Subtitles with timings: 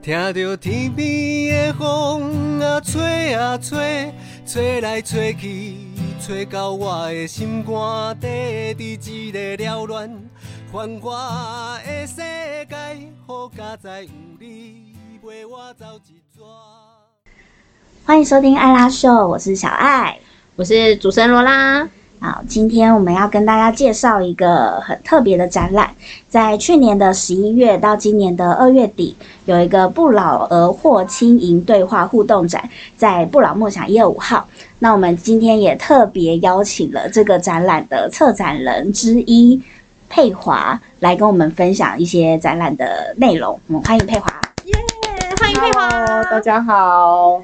[0.00, 4.14] 听着天边的风啊吹啊吹，
[4.46, 5.76] 吹来吹去，
[6.24, 10.08] 吹到我的心肝底，伫一个缭乱
[10.72, 12.76] 繁华的世界，
[13.26, 16.44] 好佳哉有你陪我走一逝。
[18.06, 20.18] 欢迎收听艾拉秀，我是小爱。
[20.54, 21.88] 我是主持人罗拉。
[22.20, 25.88] 好，今天我们要跟大家介绍一个很特别的展览，
[26.28, 34.48] 在去年的十一月到今年的二月底，有一个不老而获轻盈对话互动展，在不老梦想一二五号。
[34.80, 39.62] 那我们今天也特别邀请了这个展览的策展人之一
[40.08, 43.60] 佩华来跟我们分享一些展览的内容。
[43.68, 44.28] 我们欢迎佩华。
[44.64, 44.74] 耶，
[45.40, 45.88] 欢迎佩华。
[45.88, 47.40] Hello，大家好。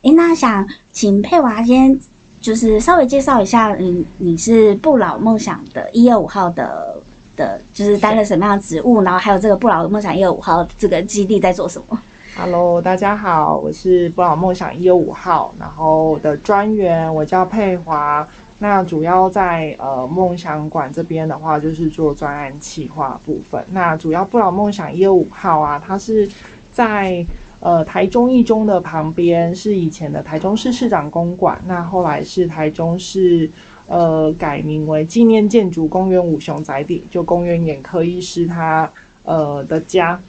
[0.00, 1.98] 诶，那想请佩华先
[2.44, 6.94] 就是稍微介绍一下，嗯，你是不老梦想的一二五号的
[7.34, 11.98] 的，就是担任什么样的职务，然后还有这个不老梦想一二五号这个基地在做什么
[12.36, 18.28] ？Hello，大家好，我是不老梦想一二五号，然后的专员，我叫佩华。
[18.58, 23.64] 那主要在呃梦想馆这边的话，就是做专案企划部分。
[23.70, 26.28] 那主要不老梦想一二五号啊，它是
[26.74, 27.24] 在
[27.60, 33.50] 呃台中一中的旁边，是以前的台中市市长公馆，那后来是台中市
[33.86, 38.90] 呃改名为纪念建筑公园五雄宅邸，就公园眼科医师他
[39.24, 40.20] 呃的家。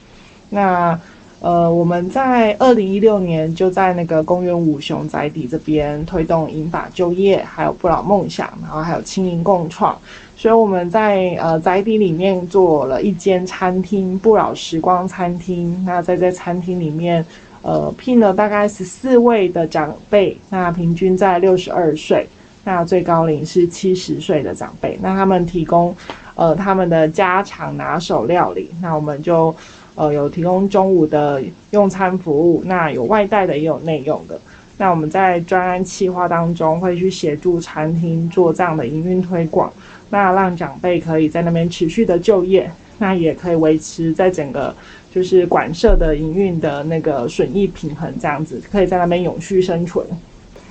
[0.48, 0.98] 那
[1.38, 9.96] 呃，我们在二零一六年就在那个公园五雄宅邸这边推动银发就业，还有不老梦想，然后还有青银共创。
[10.36, 15.82] 所以我们在呃宅邸里面做了一间餐厅，不老时光餐厅。
[15.84, 17.24] 那在这餐厅里面，
[17.62, 22.26] 呃，聘了大概十四位的长辈，那平均在六十二岁，
[22.62, 24.98] 那最高龄是七十岁的长辈。
[25.00, 25.96] 那他们提供
[26.34, 29.54] 呃他们的家常拿手料理，那我们就。
[29.98, 34.38] 呃，有提供中午的用餐服务，那有外带的，也有内用的。
[34.76, 39.72] 那我们在专案企划当中会去协助餐厅做这样的营运推广，
[40.10, 44.74] 那让长辈可以在那边持续的就业，那也可以维持在整个
[45.14, 50.06] 就是馆舍的营运的那个损益平衡，这样子可以在那边永续生存。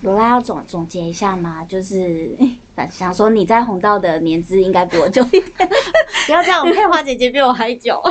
[0.01, 1.65] 罗拉要总总结一下吗？
[1.65, 2.31] 就是
[2.91, 5.43] 想说你在红道的年资应该比我久一点，
[6.27, 8.01] 不要这样，佩华姐姐比我还久。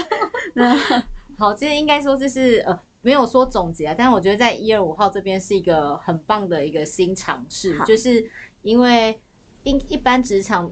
[1.36, 8.28] 好，其实应该说这是呃没有说总结啊，但是我觉得在一二五号这边是一个很棒的一个新尝试，就是
[8.62, 9.16] 因为
[9.62, 10.68] 一一般职场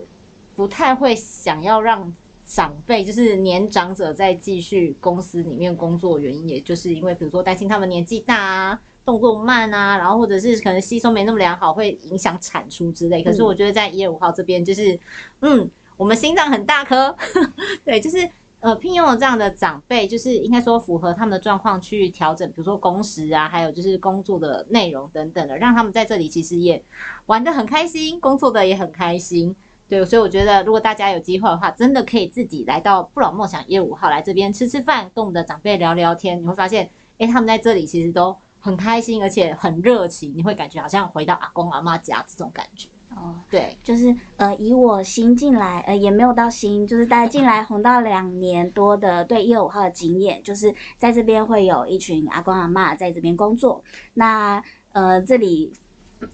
[0.57, 2.13] 不太会想要让
[2.47, 8.81] 长辈，就是年长者在继续公司里面工作，原因也就是因为比如说担心他们年纪大啊。
[9.05, 13.21] 动作慢啊，然后或者是可能吸收没那么良好，会影响产出之类。
[13.21, 14.97] 可是我觉得在一二五号这边，就是
[15.41, 17.13] 嗯，我们心脏很大颗，
[17.85, 18.19] 对，就是
[18.61, 26.81] 呃，聘用了这样的长辈，就是应该说符合他们的状况去调整，比如说工时啊，还有就是工作的内容等等的，让他们在这里其实也
[27.27, 29.57] 玩得很开心，工作的也很开心。
[29.89, 36.89] 对，所以我觉得如果大家有机会的话，真的可以自己来到不老梦想一二五号来这边吃吃饭，跟我们的长辈聊聊天，你会发现，
[37.19, 42.89] 哎，他们在这里其实都很开心，而且很热情，你会感觉好像回到阿公阿妈家这种感觉。
[43.15, 53.85] 哦，对，就是呃，以我新进来，呃，也没有到新，就是大概进来红到两年多的对一二五号的经验，就是在这边会有一群阿公阿妈在这边工作。
[54.15, 55.71] 那呃，这里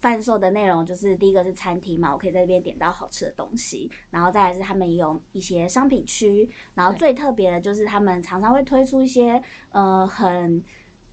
[0.00, 10.65] 贩售的内容就是第一个是餐厅嘛，我可以在这边点到好吃的东西，然后再来是他们也有一些商品区，然后最特别的就是他们常常会推出一些呃很。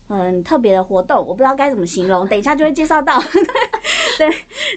[0.07, 3.19] 很特别的活动，我不知道该怎么形容，等一下就会介绍到。
[4.19, 4.29] 对，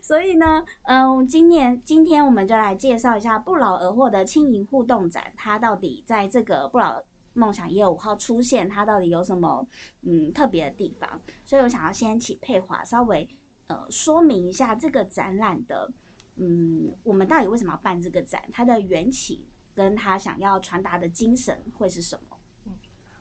[0.03, 7.05] 所以呢，嗯，今年今天我们就来介绍一下不劳而获的轻盈互动展，它到底在这个不劳
[7.35, 9.63] 梦想一二五号出现，它到底有什么
[10.01, 11.21] 嗯特别的地方？
[11.45, 13.29] 所以我想要先请佩华稍微
[13.69, 15.91] 呃说明一下这个展览的，
[16.37, 18.43] 嗯，我们到底为什么要办这个展？
[18.53, 22.37] 它的缘起跟他想要传达的精神会是什么？
[22.67, 22.73] 嗯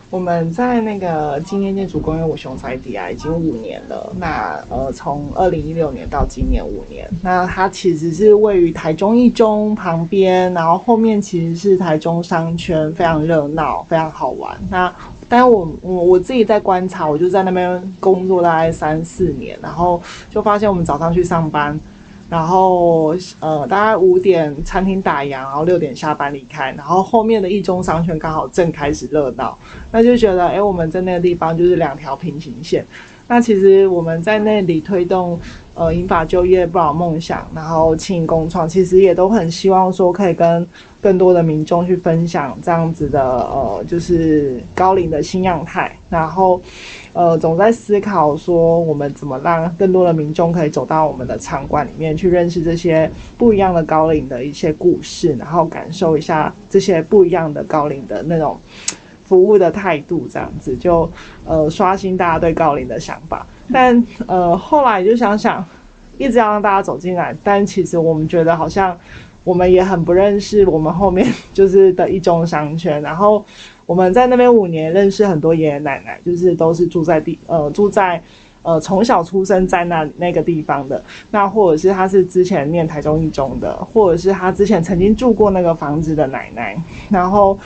[0.10, 4.10] 我们在那个纪念建筑公园五雄宅邸啊，已经五年了。
[4.18, 14.58] 那呃，从二零一六年到今年五年，那它其实是位于台中一中旁边，然后后面其实是台中商圈，非常热闹，非常好玩。
[14.70, 14.90] 那
[15.30, 21.80] 但我我我自己在观察，我就在那边工作大概三四年，然后就发现我们早上去上班。
[22.30, 29.58] 然后呃，大概五点餐厅打烊，然后六点下班离开，然后后面的一中商圈刚好正开始热闹，
[29.92, 32.86] 那就觉得哎，我们在那个地方就是两条平行线。
[33.28, 35.38] 那其实我们在那里推动
[35.76, 40.66] 呃银发就业不老梦想，然后轻盈共创，其实也都很希望说可以跟
[41.02, 46.62] 更多的民众去分享这样子的呃就是高龄的新样态，然后
[47.12, 58.58] 呃总在思考说我们怎么让更多的民众可以走到我们的场馆里面去认识这些不一样的高龄的一些故事，然后感受一下这些不一样的高龄的那种。
[59.28, 61.12] 服务的态度这样子，就
[61.46, 63.46] 呃刷新大家对高龄的想法。
[63.74, 65.64] 但呃后来就想想，
[66.18, 68.98] 一直要让大家走进来，但其实我们觉得好像
[69.44, 73.02] 我们也很不认识我们后面就是的一中商圈。
[73.02, 73.44] 然后
[73.86, 78.22] 我们在那边五年，认识很多爷爷奶奶，就是都是住在地呃住在
[78.62, 87.60] 呃从小出生在那那个地方的，那或者是他是之前念台中一中的，或者是他之前曾经住过那个房子的奶奶，然后。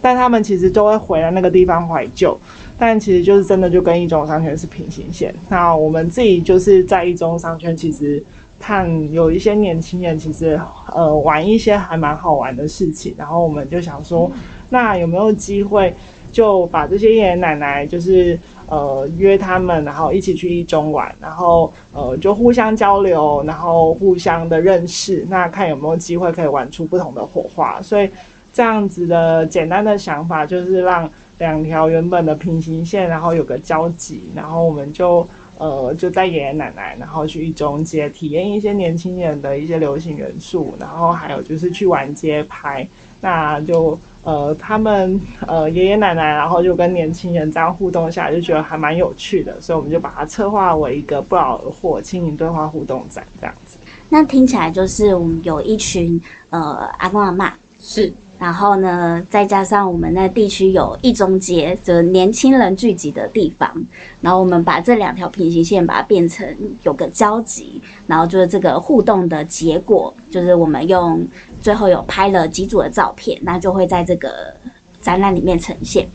[0.00, 2.38] 但他们其实就会回到那个地方怀旧，
[2.78, 5.34] 但其实就是真的就跟一中商圈是平行线。
[5.48, 8.22] 那我们自己就是在一中商圈，其实
[8.58, 10.60] 看有一些年轻人其实
[10.94, 14.30] 呃玩一些还蛮好玩的事情，然后我们就想说，
[14.68, 15.94] 那有没有机会
[16.30, 28.08] 就把这些爷爷奶奶就是呃约他们，然后一起去一中玩，然后呃就互相交流，然后互相的认识，那看有没有机会可以玩出不同的火花，所以。
[28.52, 35.26] 这样子的简单的想法，就是让两条原本的平行线，然后有个交集，然后我们就
[35.56, 42.86] 呃就带爷爷奶奶，然后去一中街体验一些年轻人的一些流行元素，然后还有就是去玩街拍，
[43.20, 53.78] 那就呃他们呃爷爷奶奶，然后就跟年轻人这样互动下，就觉得还蛮有趣的，所以我们就把它策划为一个不劳而获轻盈对话互动展这样子。
[54.08, 56.20] 那听起来就是我们有一群
[56.50, 58.12] 呃阿公阿妈是。
[58.40, 63.70] 然后呢，再加上我们那地区有一中街，就是年轻人聚集的地方。
[64.22, 71.22] 然后我们把这两条平行线把它变成有个交集，然后就是这个互动的结果，就是我们用
[71.60, 74.32] 最后有拍了几组的照片，那就会在这个
[75.02, 76.08] 展览里面呈现。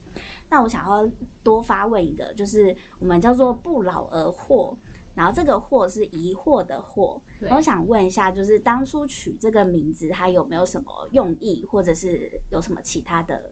[0.49, 1.07] 那我想要
[1.43, 4.75] 多发问一个，就是我们叫做不劳而获。
[5.15, 7.19] 然后这个“惑”是疑惑的“惑”，
[7.49, 13.49] 我想问一下，就是当初取这个名字，它有没有什么用意，或者是有什么其他的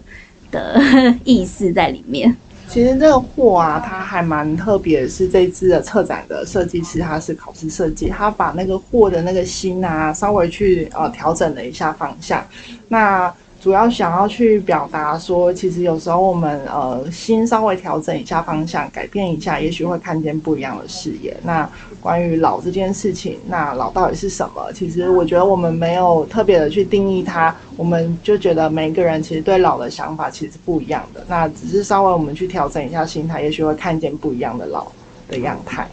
[0.50, 0.80] 的
[1.24, 2.36] 意思在里面？
[2.68, 12.44] 其实这个“惑”啊，它还蛮特别，是这次的策展的设计师，他是考试设计，他把那个“惑”的那个心啊，稍微去呃调整了一下方向。
[12.88, 13.32] 那
[13.64, 21.34] 主要想要去表达说，其实有时候我们呃心稍微调整一下方向，改变一下，也许会看见不一样的视野。
[21.42, 21.66] 那
[21.98, 24.70] 关于老这件事情，那老到底是什么？
[24.74, 31.24] 其实我觉得我们没有特别的去定义它，我们就觉得每个人其实对老的想法其实不一样的。
[31.26, 34.86] 那只是稍微我们去调整一下心态，也许会看见不一样的老
[35.26, 35.88] 的样态。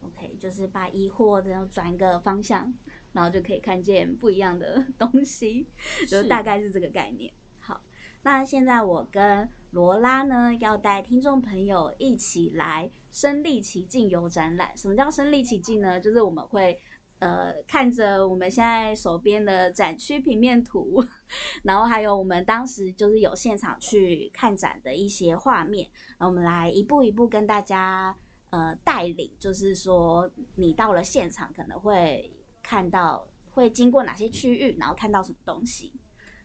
[0.00, 2.72] OK，就是把疑惑然后转一个方向，
[3.12, 5.66] 然后就可以看见不一样的 东西，
[6.08, 7.32] 就大概是这个概念。
[7.58, 7.80] 好，
[8.22, 14.70] 那现在我跟罗拉呢，要带听众朋友一起来身临其境游展览。
[14.78, 15.98] 什么叫身临其境呢？
[16.00, 16.80] 就是我们会
[17.18, 21.04] 呃看着我们现在手边的展区平面图，
[21.64, 28.16] 然后还有我们当时就是有现场去看展的一些画面，然后我们来一步一步跟大家。
[28.50, 32.30] 呃，带领就是说，你到了现场可能会
[32.62, 35.92] 看到，会经过哪些区域，然后看到什么东西。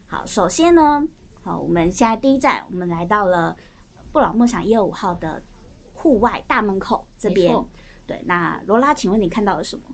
[0.06, 1.06] 好，首先呢，
[1.42, 3.56] 好，我们现在第一站，我们来到了
[4.12, 5.42] 布朗梦想一二五号的
[5.92, 7.56] 户外大门口这边。
[8.06, 9.84] 对，那罗拉，请问你看到了什么？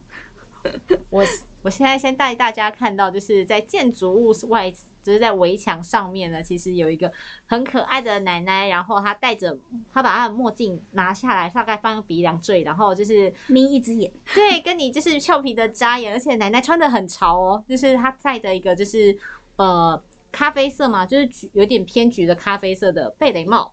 [1.11, 1.25] 我
[1.63, 4.73] 我现在先带大家看到，就是在建筑物外。
[5.03, 7.13] 就是在围墙上面呢，其实有一个
[7.47, 9.59] 很可爱的奶奶，然后她戴着，
[9.93, 19.19] 她把她的墨镜拿下来，大概放个鼻梁坠，然后就是眯一只眼，对，跟你就是俏皮的眨眼，而且奶奶穿的很潮哦，就是她戴着一个就是
[19.57, 23.73] 呃咖啡色嘛，就是橘有点偏橘的咖啡色的贝雷帽，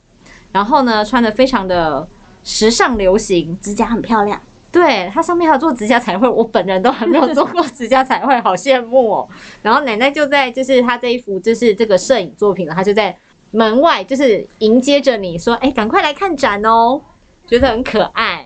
[0.51, 2.07] 然后呢穿的非常的
[2.43, 4.41] 时尚流行，指甲很漂亮。
[4.77, 9.27] 对，它上面还有做指甲彩绘，我本人都还没有做过指甲彩绘，好羡慕哦。
[9.63, 13.17] 然后奶奶就在，就是她这一幅就是这个摄影作品了，她就在
[13.49, 17.01] 门外，就是迎接着你说，哎，赶快来看展哦，
[17.47, 18.45] 觉得很可爱。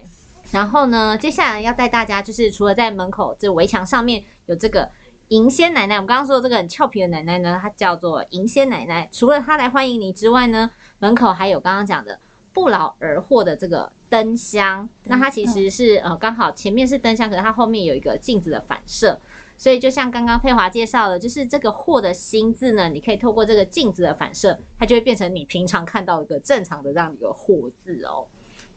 [0.51, 4.89] 然后呢，接下来要带大家，就是除了在门口这围墙上面有这个
[5.27, 9.09] 银仙奶奶，我们刚刚说的这个很俏皮的奶奶呢，她叫做银仙奶奶。
[9.11, 12.17] 除了她来欢迎你之外呢，门口还有刚刚讲的。
[12.53, 19.17] 不劳而获的这个灯箱，那它其实是呃刚好前面是灯箱，可是它后面有一个镜子的反射，
[19.57, 28.27] 所以就像刚刚佩华介绍的，就是这个“货”的心字呢，你可以透过这个镜子的反射，它就会变成你平常看到一个正常的这样一个“获”字哦。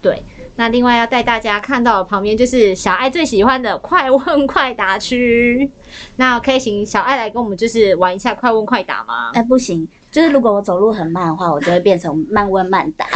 [0.04, 0.22] 对，
[0.56, 5.70] 那另外要带大家看到的旁边就是小爱最喜欢的快问快答区。
[6.16, 9.30] 那可以请小爱来跟我们就是玩一下快问快答吗？
[9.32, 13.06] 哎，不行，就是如果我走路很慢的话，我就会变成慢问慢答。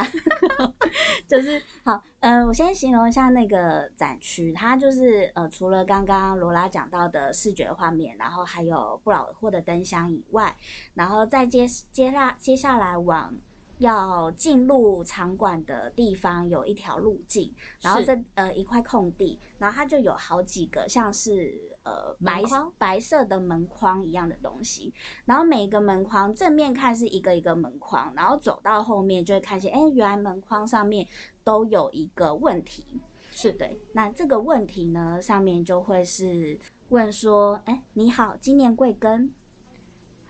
[1.29, 10.57] 就是好，呃，我先形容一下那个展区，它就是呃，除了刚刚罗拉讲到的视觉画面，然后还有不老货的灯箱以外，
[10.95, 13.35] 然后再接接下接下来往。
[13.79, 22.43] 要进入场馆的地方有一条路径，然后这呃一块空地，然后它就有好几个像是呃白
[22.77, 24.93] 白色的门框一样的东西，
[25.25, 31.07] 然后每一个门框正面看是一个一个门框，然后走到后面就会看见，哎，原来门框上面
[31.45, 32.85] 都有一个问题，
[33.31, 33.53] 是。
[33.53, 36.59] 对，那这个问题呢上面就会是
[36.89, 39.31] 问说，哎，你好，今年贵庚？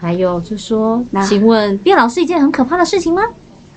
[0.01, 3.23] 还有就说，请问变老师一件很可怕的事情吗？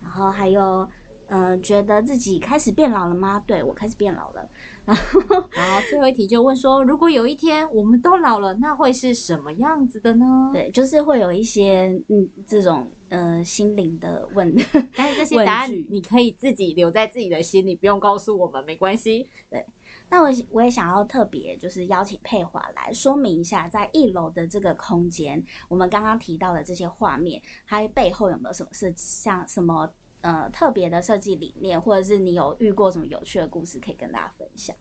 [0.02, 0.90] 然后还有，
[1.34, 3.42] 嗯，觉得自己开始变老了吗？
[3.46, 4.46] 对我开始变老了。
[4.84, 5.20] 然后，
[5.50, 10.50] 然后最后一题就问说，如果有一天我们都老了，那会是什么样子的呢？
[10.52, 14.54] 对，就是会有一些嗯这种呃心灵的问，
[14.94, 19.26] 但是这些答案 你可以自己留在自己的心里，不用告诉我们，没关系。
[19.48, 19.64] 对。
[20.10, 29.90] 那我我也想要特别就是邀请佩华来说明一下，在一楼的这个空间，我们刚刚提到的这些画面，它背后有没有什么是像什么
[30.22, 34.74] 呃特别的设计理念，或者是你有遇过什么有趣的故事可以跟大家分享？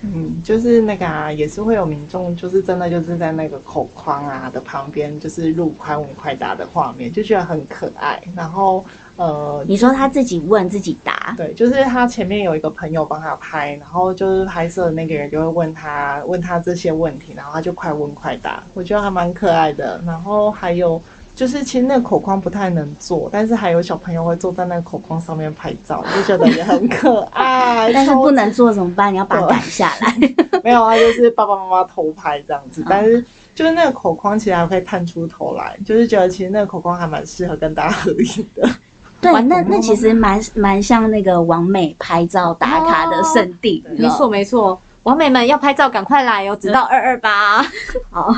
[0.00, 8.20] 嗯，就是那个啊，也是会有民众，就是真的就是在那个口框啊的旁边，就是录快问快答的画面，就觉得很可爱。
[8.34, 8.84] 然后。
[9.18, 20.00] 呃，你说他自己问自己答，对，就是他前面有一个朋友帮他拍，然后就是拍摄的那个人就会问他问他这些问题，然后他就快问快答，我觉得还蛮可爱的。
[20.06, 21.02] 然后还有
[21.38, 27.90] 就是，其实那个口框不太能做，但是还有小朋友会坐在那个口框上面拍照，就觉得也很可爱。
[27.94, 29.14] 但是不能做怎么办？
[29.14, 30.12] 你要把它赶下来。
[30.64, 38.68] 没有啊，就是爸爸妈妈偷拍这样子，但是就是那个口框其实还会探出头来，就是觉得其实那个口框还蛮适合跟大家合影的。
[39.22, 44.80] 对，那那其实蛮蛮像那个王美拍照打卡的圣地，没错没错。
[45.04, 47.64] 王美们要拍照，赶快来哦，直到二二八。
[48.10, 48.34] 好，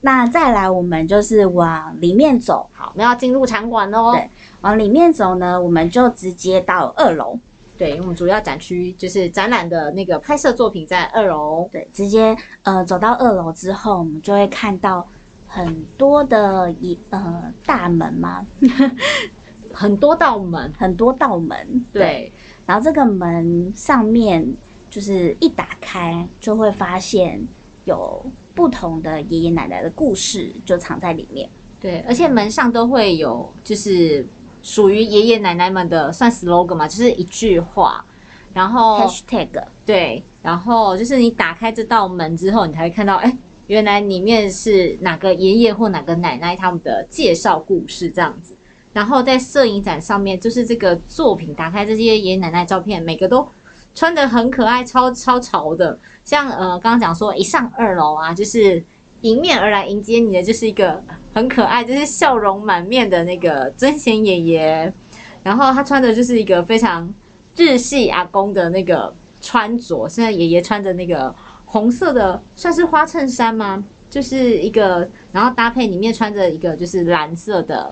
[0.00, 2.68] 那再来，我们就是往里面走。
[2.72, 4.12] 好，我们要进入场馆哦。
[4.12, 4.28] 对，
[4.60, 7.38] 往里面走呢，我们就直接到二楼。
[7.78, 11.68] 对，我们主要展区就是展览的那个拍摄作品在二楼。
[11.72, 15.06] 对，直接呃走到二楼之后，我们就会看到
[15.46, 18.46] 很多的一呃大门嘛？
[19.74, 22.32] 很多道门，很多道门，对。
[22.64, 24.46] 然后这个门上面
[24.88, 27.40] 就是一打开，就会发现
[27.84, 28.24] 有
[28.56, 31.48] 不同的爷爷奶奶的故事就藏在里面。
[31.78, 34.26] 对，而且门上都会有就是
[34.62, 38.04] 属于爷爷奶奶们的算 slogan 嘛，就是一句话，
[38.54, 39.48] 然后 hashtag
[39.84, 43.36] 对，然后就是你打开这道门之后，你才会看到，哎，
[43.66, 48.54] 原来里面是哪个爷爷或哪个奶奶他们的介绍故事这样子。
[48.94, 53.46] 然后在摄影展上面，就是这个作品打开这些爷爷奶奶照片，每个都
[53.96, 55.98] 穿的很可爱，超超潮的。
[56.24, 58.80] 像呃，刚刚讲说一上二楼啊，就是
[59.22, 64.92] 迎面而来迎接你的，就是一个很可爱，就是笑容满面的那个尊贤爷爷。
[65.42, 67.12] 然后他穿的就是一个非常
[67.56, 71.34] 日系阿公的那个穿着，现在爷爷穿着那个
[71.64, 73.82] 红色的算是花衬衫吗？
[74.10, 77.90] 就是一个，然后搭配里面穿着一个就是蓝色的。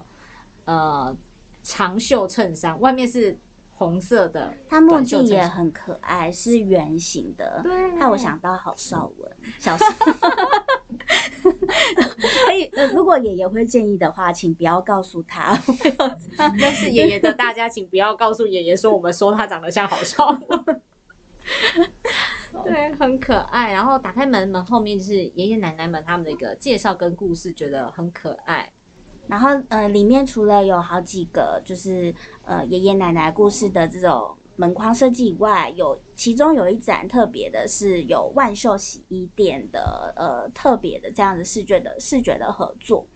[0.66, 1.16] 呃，
[1.62, 3.37] 长袖衬衫外面是
[3.76, 7.61] 红色的，它墨镜也很可爱，是圆形的。
[7.62, 10.12] 对，害我想到郝邵文，小时候。
[12.47, 15.59] 可以，呃，如果爷爷会建议的话，请不要告诉他。
[16.37, 20.83] 但是爷爷的大家，请不要告诉爷爷说我们说他长得像郝邵文。
[22.64, 23.73] 对，很可爱。
[23.73, 28.71] 然后打开门，门后面就是爷爷奶奶们他们的一个介绍跟故事，觉得很可爱。
[29.26, 32.14] 然后，呃，里面除了有好几个就是
[32.45, 43.07] 呃爷爷奶奶故事的这种门框设计以外，有其中有一盏特别的是有万秀洗衣店的呃特别的这样子视觉的视觉的合作，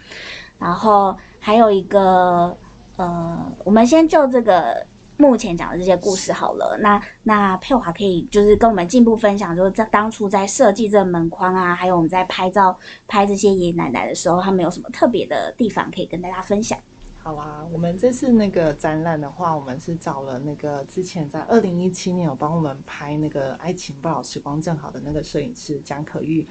[0.59, 2.57] 然后还有一个
[2.97, 4.85] 呃，我们先就这个。
[5.19, 16.79] 目前讲的这些故事好了，那那佩华可以就是跟我们进一步分享，就是在当初在设计这门框啊，还有我们在拍照拍这些爷爷奶奶的时候，他们有什么特别的地方可以跟大家分享？
[17.21, 26.47] 好啊，我们这次那个展览的话，我们是找了那个之前在二零一七年有帮我们拍那个《爱情不老时光正好》的那个摄影师蒋可玉。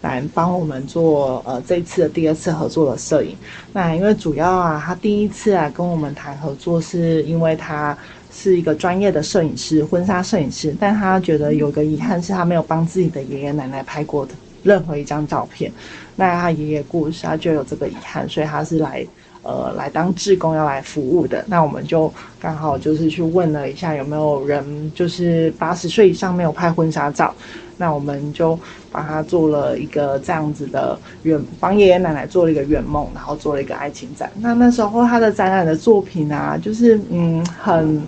[0.00, 3.36] 来帮我们做呃这次的第二次合作的摄影。
[3.72, 7.96] 那因为主要啊，他第一次来跟我们谈合作，是因为他
[8.32, 15.72] 是一个专业的摄影师，婚纱摄影师，但他觉得有个遗憾是他没有帮自己的爷爷奶奶拍过的任何一张照片。
[16.14, 19.06] 那他爷爷过世，他就有这个遗憾，所以他是来
[19.42, 21.44] 呃来当志工要来服务的。
[21.46, 27.34] 那我们就刚好就是去问了一下有没有人就是八十岁以上没有拍婚纱照，
[27.76, 28.58] 那我们就
[28.90, 34.30] 帮他做了一个这样子的圆，帮爷爷奶奶做了一个圆梦，然后做了一个爱情展。
[34.40, 38.02] 那那时候他的展览的作品啊，就是嗯很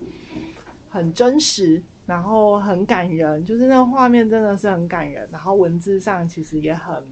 [0.88, 1.82] 很真实。
[2.06, 5.28] 然后很感人，就是那画面真的是很感人。
[5.30, 7.06] 然后文字上其实也很。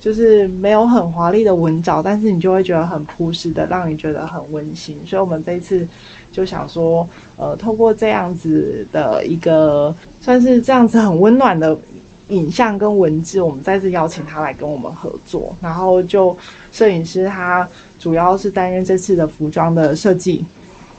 [0.00, 4.98] 就是没有很华丽的文藻，但是你就会觉得很朴实的，让你觉得很温馨。
[5.06, 5.86] 所以，我们这一次
[6.32, 11.76] 就想说，呃，透过这样子的一个，算是这样子很温暖的
[12.28, 15.54] 影像跟文字，我们再次邀请他来跟我们合作。
[15.60, 16.34] 然后，就
[16.72, 20.42] 摄影师他主要是担任这次的服装的设计，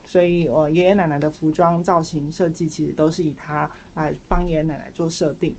[0.04, 5.56] 所以我爷爷奶奶的服装造型设计其实都是以他来帮爷爷奶奶做设定。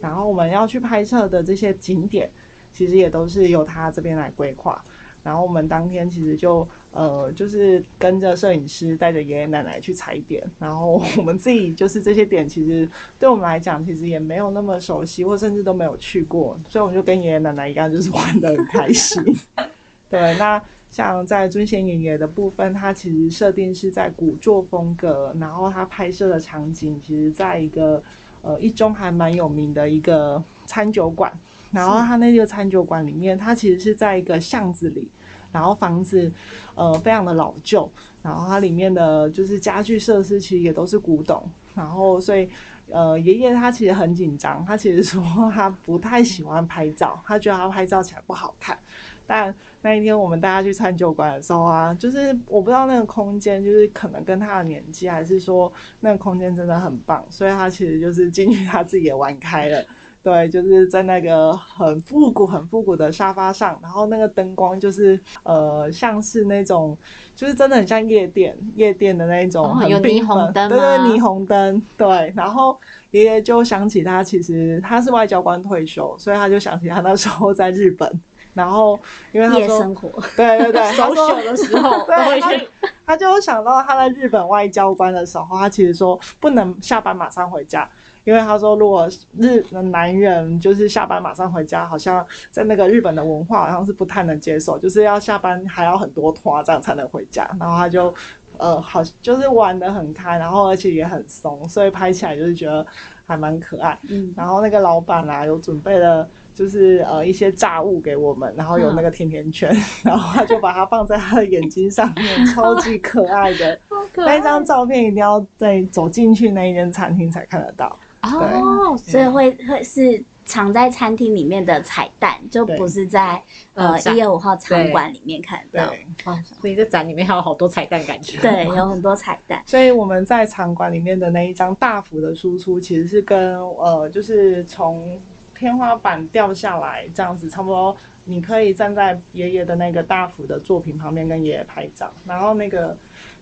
[0.00, 2.30] 然后，我们要去拍摄的这些景点。
[2.76, 4.84] 其实也都是由他这边来规划，
[5.22, 12.86] 然后我们当天其实就呃就是跟着摄影师带着爷爷奶奶去踩点，然后我们自己就是这些点其实
[13.18, 19.24] 对我们来讲其实也没有那么熟悉，或甚至都没有去过，所以我们就跟爷爷奶奶一样，就是玩的很开心。
[20.08, 28.00] 对，那像在尊贤爷爷的部分，他其实设定是在古作风格，然后他拍摄的场景其实在一个
[28.42, 31.32] 呃一中还蛮有名的一个餐酒馆。
[31.70, 35.10] 然后他那个餐酒馆里面，它其实是在一个巷子里，
[35.52, 36.30] 然后房子，
[36.74, 37.90] 呃，非常的老旧，
[38.22, 41.42] 然后它里面的就是家具设施其实也都是古董，
[41.74, 42.48] 然后所以，
[42.88, 48.78] 呃，爷爷他其实很紧张，他其实说他不太喜欢拍照，他觉得他拍照起来不好看。
[49.26, 59.84] 但那一天我们带他去餐酒馆的时候啊，就是我不知道那个空间，就是可能跟他的年纪，还是说那个空间真的很棒，所以他其实就是进去他自己也玩开了。
[60.26, 66.98] 对，就是在那个很复古、很复古的沙发上，然后那个灯光就是呃，像是那种，
[67.36, 71.80] 就是真的很像夜店、夜店的那种，有霓虹灯对对，霓虹灯。
[71.96, 72.76] 对，然后
[73.12, 78.20] 爷爷就想起他其实他是外交官退休，所以他就想起他那时候在日本，
[78.52, 78.98] 然后
[79.30, 82.68] 因为他说生活，对对对，收手 的时候， 对，
[83.06, 87.88] 他就想到他在日本外交官的时候，他其实说不能下班马上回家。
[88.26, 89.08] 因为他说，如果
[89.38, 97.48] 日男人就是下班马上回家，好像在那个日本的文化好像是不太能接受，就是要下班还要很多拖这样才能回家。
[97.60, 98.12] 然后他就，
[98.58, 102.84] 呃，好就是玩的很开，然后而且也很松，所以拍起来就是觉得
[103.24, 103.96] 还蛮可爱。
[104.08, 104.34] 嗯。
[104.36, 113.78] 然后那个老板啊，有准备了就是呃一些炸物给我们，然后有那个甜甜圈， 然后他就把它放在他的眼睛上面，超级可爱的。
[114.16, 117.96] 那张照片一定要在走进去那一间餐厅才看得到。
[118.34, 123.42] 哦，所以会会是藏在餐厅里面的彩蛋，就不是在
[123.74, 125.82] 呃一月五号场馆里面看到。
[126.24, 129.62] 哦，所以这展里面还有好多彩蛋，感觉对，有很多彩蛋。
[129.66, 135.20] 所以我们在场馆里面的那一张大幅的输出，其实是跟呃，就是从
[135.54, 137.96] 天花板掉下来这样子，差不多。
[138.24, 142.96] 你可以站在爷爷的那个大幅的作品旁边跟爷爷拍照，然后那个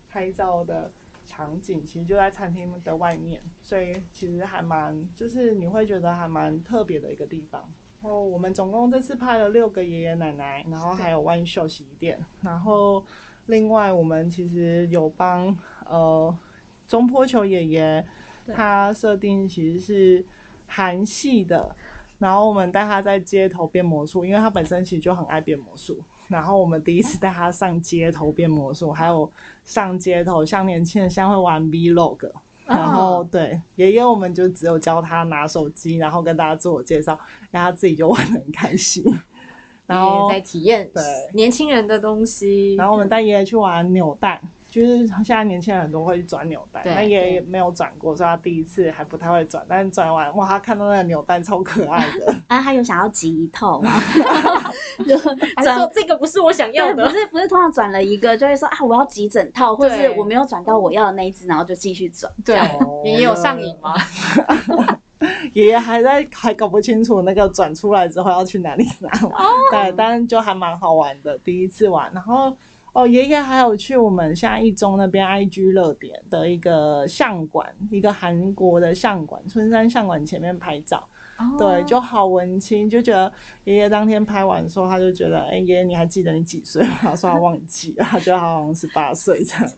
[0.09, 0.91] 拍照的。
[1.25, 7.69] 场景其实就在餐厅的外面，所以其实还蛮，就是你会觉得还蛮特别的一个地方。
[8.01, 13.03] 然后我们总共这次拍了六个爷爷奶奶，然后还有万秀洗衣店，然后
[13.47, 16.37] 另外我们其实有帮呃
[16.87, 18.05] 中坡球爷爷，
[18.53, 20.25] 他设定其实是
[20.67, 21.75] 韩系的，
[22.19, 25.99] 然后我们带他在街头变魔术，因为他本身其实就很爱变魔术。
[26.27, 29.31] 然后我们第一次带他上街头变魔术，还有
[29.63, 32.29] 上街头像年轻人现在会玩 Vlog，
[32.65, 37.19] 然后对爷爷我们就只有教他拿手机，然后跟大家自我介绍，
[37.51, 39.03] 然后他自己就玩的很开心。
[39.85, 44.39] 然后在体验对年轻人的东西，然后我们带爷爷去玩扭蛋。
[44.71, 49.65] 就是现在年轻人很多会去转扭蛋，那爷爷没有转过，所以他第一次还不太会转。
[49.69, 52.34] 但是转完，哇，他看到那个扭蛋超可爱的。
[52.47, 53.91] 啊，他有想要集一套吗？
[55.05, 55.35] 就说
[55.93, 62.31] 这个不是我想要的，不是不是，通常转了一个就会说啊，我要集整套，或者是我没有转到我要的那一只，然后就继续转。
[62.43, 62.55] 对，
[63.03, 63.95] 爷爷有上瘾吗？
[65.53, 69.09] 爷爷还在还搞不清楚那个转出来之后要去哪里拿。
[69.71, 72.55] 对，但是就还蛮好玩的，第一次玩，然后。
[72.95, 81.05] 哦，爷爷还有去我们现在一中那边 IG 热点的一个相馆，一个韩国的相馆，春山相馆前面拍照。
[81.59, 83.29] 对，就好文青，就觉得
[83.65, 86.95] 爷爷当天拍完说，他就觉得，哎，爷爷你还记得你几岁吗？
[87.01, 89.75] 他 说他忘记了，他觉得他好像十八岁这样子。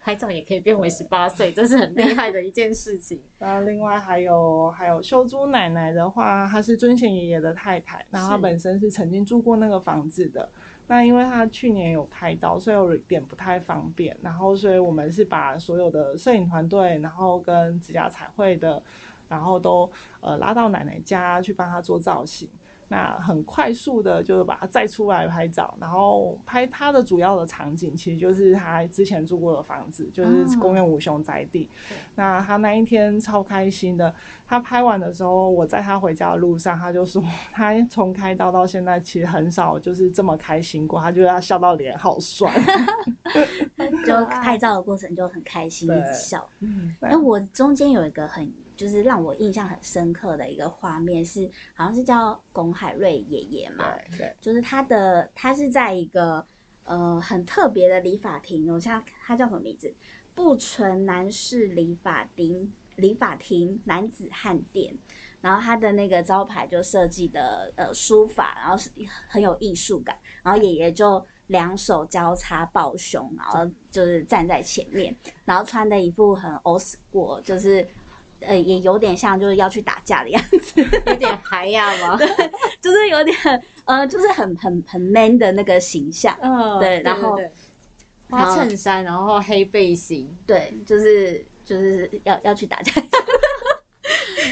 [0.00, 3.20] 拍照也可以变为十八岁，这是很厉害的一件事情。
[3.40, 10.48] 然后另外还有还有秀珠奶奶的话，她是尊贤爷爷的太太，然后她本身是曾经住过那个房子的。
[10.86, 14.16] 那因为他去年有开刀，所以有点不太方便。
[14.22, 18.82] 然后所以我们是把所有的摄影团队，然后跟指甲彩绘的。
[19.26, 22.46] 然后都呃拉到奶奶家去帮他做造型，
[22.88, 31.68] 那很快速的就是把它载出来拍照，然后拍它的主要的场景其实就是他之前住过的房子，就是公园五雄宅地。
[32.14, 34.14] 那他那一天超开心的，
[34.46, 42.52] 他拍完的时候，我在他回家的路上，他就说他从开刀到现在其实很少就是这么开心过，她就要笑到脸好酸。
[44.06, 46.48] 就拍照的过程就很开心，一直笑。
[46.60, 48.52] 嗯，那我中间有一个很。
[48.76, 56.44] 就是让我印象很深刻的一个画面是，好像是叫龚海瑞爷爷嘛，对，就是他的他是在一个
[56.84, 59.94] 呃很特别的理发厅，我像他叫什么名字？
[60.34, 64.92] 不纯男士理发厅，理发厅男子汉店，
[65.44, 68.90] 然后他的那个招牌就设计的呃书法，然后是
[69.28, 77.86] 很有艺术感，然后爷爷就两手交叉抱胸，然后就是站在前面，然后穿的一副很 school，就是。
[78.40, 82.16] 呃，也有点像就是要去打架的样子，有点嗨呀吗？
[82.18, 82.28] 对，
[82.78, 83.34] 就是有点
[83.86, 86.36] 呃，就是很很很 man 的那个形象。
[86.42, 87.40] 嗯，对，然后
[88.28, 92.92] 花衬衫，然后黑背心，对，就是就是要要去打架。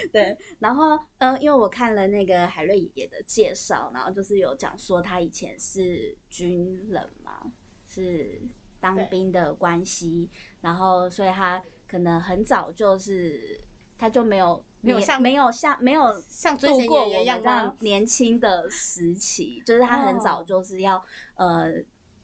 [0.13, 7.53] 对，然后嗯，因为我看了那个海瑞爷爷的介绍，然后就是有讲说他以前是军人嘛，
[7.89, 8.41] 是
[8.81, 10.29] 当兵的关系，
[10.61, 13.61] 然后所以他可能很早就是。
[13.99, 21.01] 他就没有没有像没有像没有像度过我们这样年轻的时期，就是他很早就是要
[21.35, 21.73] 呃，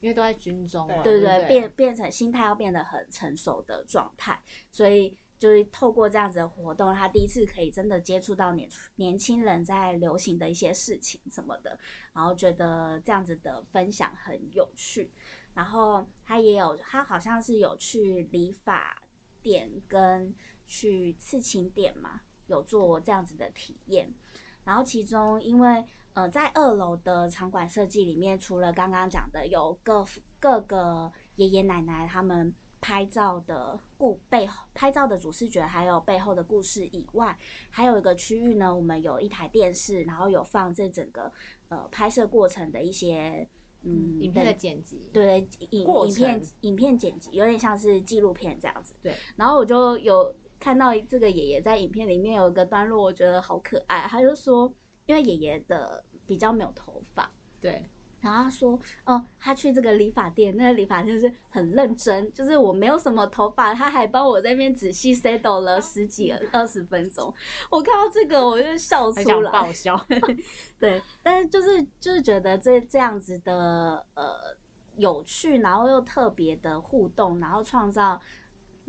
[0.01, 4.37] 因为都在军中，对对对，变变成心态要变得很成熟的状态，
[4.73, 11.79] 所以就是透过这样子的活动，他第一次可以真的接触到年年轻人在流行的一些事情什么的，
[12.13, 15.09] 然后觉得这样子的分享很有趣，
[15.55, 19.01] 然后他也有他好像是有去理发
[19.41, 20.35] 店跟。
[20.71, 24.07] 去刺青店嘛，有做这样子的体验。
[24.63, 30.05] 然后其中，因为呃，在二楼的场馆设计里面，除了刚刚讲的有各
[30.39, 32.53] 各个爷爷奶奶他们
[32.89, 37.37] 拍照的故背后拍照的主视觉，还有背后的故事以外，
[37.69, 41.31] 还有一个区域呢，我们有一台电视，然后有放这整个
[41.67, 43.47] 呃拍摄过程的一些
[43.83, 48.95] 嗯影片的剪辑，对影影片影片剪辑，有点像是纪录片这样子。
[49.03, 50.33] 对，然后我就有。
[50.61, 54.05] 看到这个爷爷在影片里面有一个段落，我觉得好可爱。
[54.09, 54.69] 他就说，
[55.05, 57.81] 因为爷爷的比较没有头发，对。
[58.21, 67.33] 然后他说，哦，他去这个理发店，那个理发店是很认真，就是我没有什么头发，他还帮我在那边仔细 settle 了十几二十分钟。
[67.69, 69.99] 我看到这个，我就笑出来，爆笑。
[70.79, 74.55] 对，但是就是就是觉得这这样子的呃
[74.97, 78.19] 有趣，然后又特别的互动，然后创造。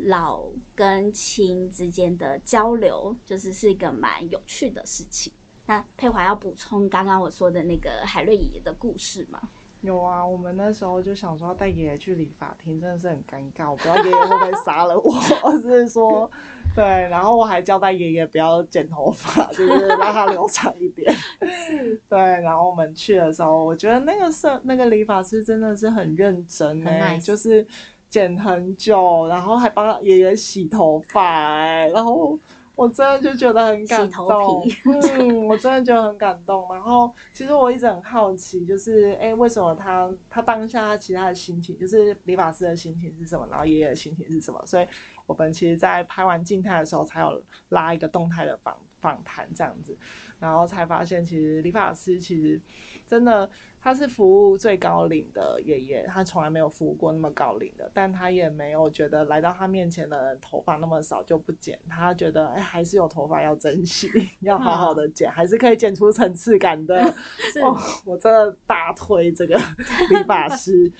[0.05, 5.31] 老跟亲之间的交流，就是是一个蛮有趣的事情。
[5.71, 9.39] 那佩华要补充刚刚我说的那个海瑞爷爷的故事吗？
[9.79, 15.17] 有啊，我们那时候就想说要带爷爷去理发厅，真的是很尴尬，我不知道爷爷会不会杀了我。
[15.63, 16.29] 是说，
[16.75, 21.15] 对，然后我还交代爷爷不要剪头发，就是让他留长一点。
[22.09, 27.65] 对，然后我们去的时候，我觉得那个是那个理发师真的是很认真哎，就是。
[28.11, 32.37] 剪很久，然后还帮爷爷洗头发，哎，然后
[32.75, 36.67] 我真的就觉得很感动，嗯，我真的觉得很感动。
[36.73, 44.63] 然后其实我一直很好奇，就是哎，为什么他他当下他其他的心情，就是理发师的心情是什么，然后爷爷的心情是什么？
[44.65, 44.87] 所以
[45.25, 49.97] 我们其实，在拍完静态的时候，才有拉一个动态的访访谈这样子，
[50.39, 52.61] 然后才发现，其实理发师其实
[53.05, 53.49] 真的。
[53.83, 64.07] 他是服务最高龄的爷爷，他从来没有服务过那么高龄的，但他也没有觉得来到他面前的人头发那么少就不剪，他觉得哎还是有头发要珍惜，
[64.41, 67.03] 要好好的剪，还是可以剪出层次感的。
[67.63, 69.57] 哦，我真的大推这个
[70.11, 70.91] 理发师，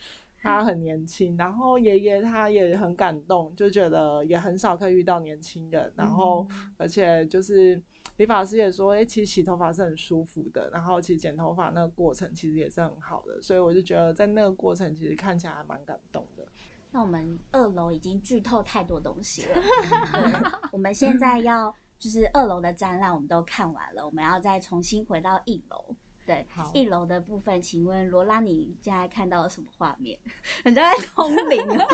[0.41, 7.79] 他很年轻，然后爷爷他也很感动，就觉得也很少可以遇到年轻人，然后而且就是
[8.17, 16.43] 理发师也说，哎、其实洗头发是很舒服的，然后其实剪头发那个过程其实也是很好的，所以我就觉得在那个过程其实看起来还蛮感动的。
[16.91, 25.95] 那我们二楼已经剧透太多东西了，对 我们现在要就是二楼的展览我们都看完了，我们要再重新回到一楼。
[26.31, 30.17] 对好，一楼的部分，请问罗拉，你现在看到了什么画面？
[30.63, 31.85] 你在通灵哦？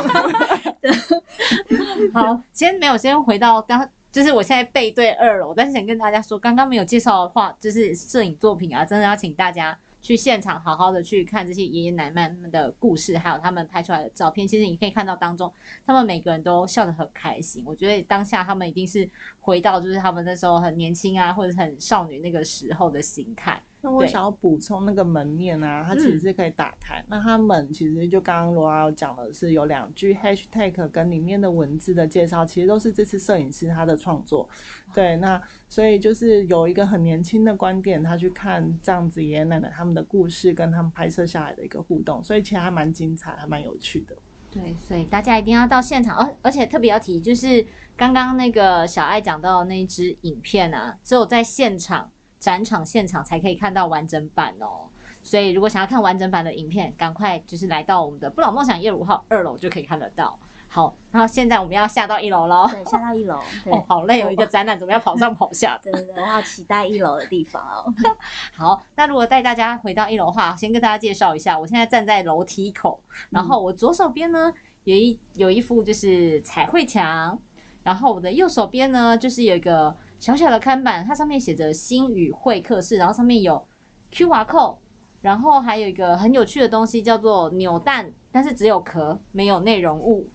[2.13, 14.47] 好， 先没有，先回到刚，就是我现在背对二楼，但是想跟大家说，刚刚没有介绍的话，就是摄影作品啊，真的要请大家去现场好好的去看这些爷爷奶奶们的故事，还有他们拍出来的照片。
[14.47, 15.52] 其实你可以看到当中，
[15.84, 17.63] 他们每个人都笑得很开心。
[17.65, 23.60] 我觉得当下他们一定是回到就是他们那时候很年轻啊，或者很少女那个时候的心态。
[23.88, 27.04] 对那我想要补充那个门面啊，它其实是可以打开。
[27.08, 34.47] 那它门其实就刚刚罗拉有讲的是有两句 hashtag 跟里面的文字的介绍，其实都是这次摄影师他的创作。
[34.93, 44.15] 对，那所以就是有一个很年轻的观点，他去看这样子爷爷奶奶他们的故事跟他们拍摄下来的一个互动，所以其实还蛮精彩，还蛮有趣的。
[44.50, 47.63] 对，所以大家一定要到现场，而而且特别要提，就是
[47.95, 54.88] 刚刚那个小爱讲到的那一支影片啊，只有在现场展场现场才可以看到完整版哦。
[55.23, 60.38] 所以如果想要看完整版的影片，赶快就是来到我们的不老梦想夜五号二楼就可以看得到。
[60.69, 62.67] 好，然后现在我们要下到一楼喽。
[62.69, 63.41] 对，下到一楼。
[63.63, 65.91] 对哦，好累哦，一个展览怎么样跑上跑下的？
[65.91, 67.93] 对对对，我好期待一楼的地方哦。
[68.54, 77.39] 好，那如果带大家回到一楼的话，先跟大家介绍一下，我现在站在楼梯口，然后我左手边呢有一有一幅就是彩绘墙，
[77.88, 83.65] 然后我的右手边呢就是有一个小小的看板，它上面写着星宇会客室，然后上面有
[84.12, 84.76] QR code，
[85.21, 90.28] 然后还有一个很有趣的东西叫做扭蛋，但是只有壳没有内容物。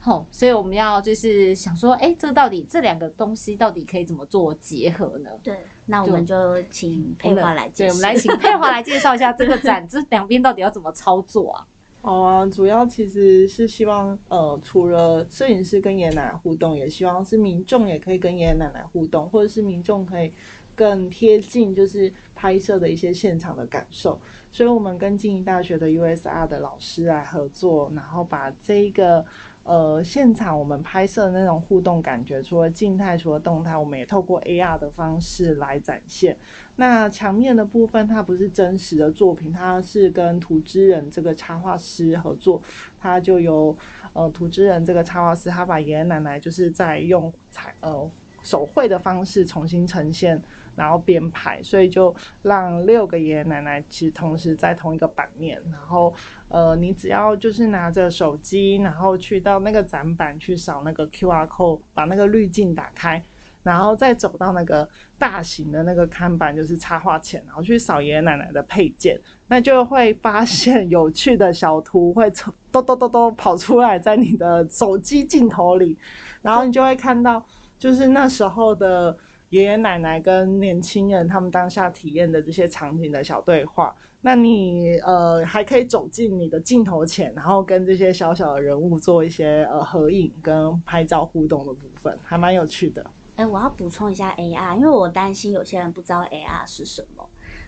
[0.00, 5.30] 吼，所以我们要就是想说，哎，这到底这两个东西到底可以怎么做结合呢？
[5.42, 7.94] 对，那我们就请佩华来介对，绍。
[7.94, 11.66] 我们来请佩华来介绍一下这个展， 这两边到底要怎么操作啊？
[12.00, 20.32] 好啊，主要其实是希望，呃，除了摄影师跟爷爷奶奶互动，也希望是民众也可以跟爷爷奶奶互动，或者是民众可以
[20.76, 24.18] 更贴近，就是拍摄的一些现场的感受。
[24.52, 29.22] 所以我们跟静宜大学的 USR 的老师来合作，然后把这一个
[29.68, 36.34] 呃现场我们拍摄的那种互动感觉，除了静态，除了动态，我们也透过 AR 的方式来展现。
[36.76, 42.62] 那墙面的部分，它不是真实的作品，它是跟涂之人这个插画师合作，
[42.98, 43.76] 它就由
[44.14, 48.10] 呃涂之人这个插画师，他把爷爷奶奶就是在用彩呃
[48.42, 50.40] 手绘的方式重新呈现，
[50.76, 56.12] 然后编排，所以就让六个爷爷奶奶其实同时在同一个版面，然后
[56.48, 63.22] 呃你只要就是拿着手机，然后去到那个展板去扫那个 QR code，把那个滤镜打开。
[63.60, 75.94] 然后再走到那个大型的那个看板，就是插画前，然后去扫爷爷奶奶的配件，那就会发现有趣的小图会从咚咚咚咚跑出来在你的手机镜头里，
[76.40, 77.44] 然后你就会看到，
[77.78, 79.16] 就是那时候的
[79.50, 83.94] 爷爷奶奶跟年轻人他们当下体验的这些场景的小对话。
[84.20, 93.04] 那你呃还可以走进你的镜头前，然后跟这些小小的人物做一些呃合影跟拍照互动的部分，还蛮有趣的。
[93.36, 97.24] 哎，我要补充一下 AR，因为我担心有些人不知道 AR 是什么。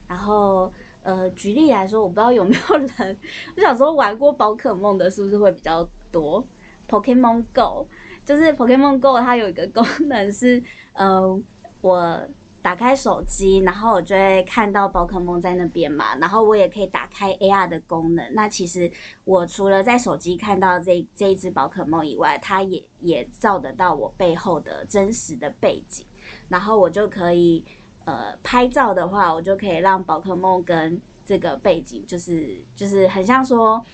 [0.09, 0.71] 然后，
[1.05, 3.17] 呃，举例来说，我不知道有没有人，
[3.57, 6.45] 我想说玩过宝可梦的，是不是会比较多
[6.89, 7.87] ？Pokemon Go
[8.31, 10.63] 就是 Pokemon Go，它有一个功能是，
[10.93, 11.43] 呃，
[11.81, 12.23] 我
[12.63, 18.33] 打开手机，然后我就会看到宝可梦在那边嘛，然后我也可以打开 AR 的功能。
[18.33, 18.89] 那其实
[19.25, 26.07] 我除了在手机看到这这一只宝可梦以外，它也也照得到我背后的真实的背景，
[26.49, 27.65] 然后我就可以
[28.05, 33.85] 呃拍照的话，我就可以让宝可梦跟这个背景就是就是很像说，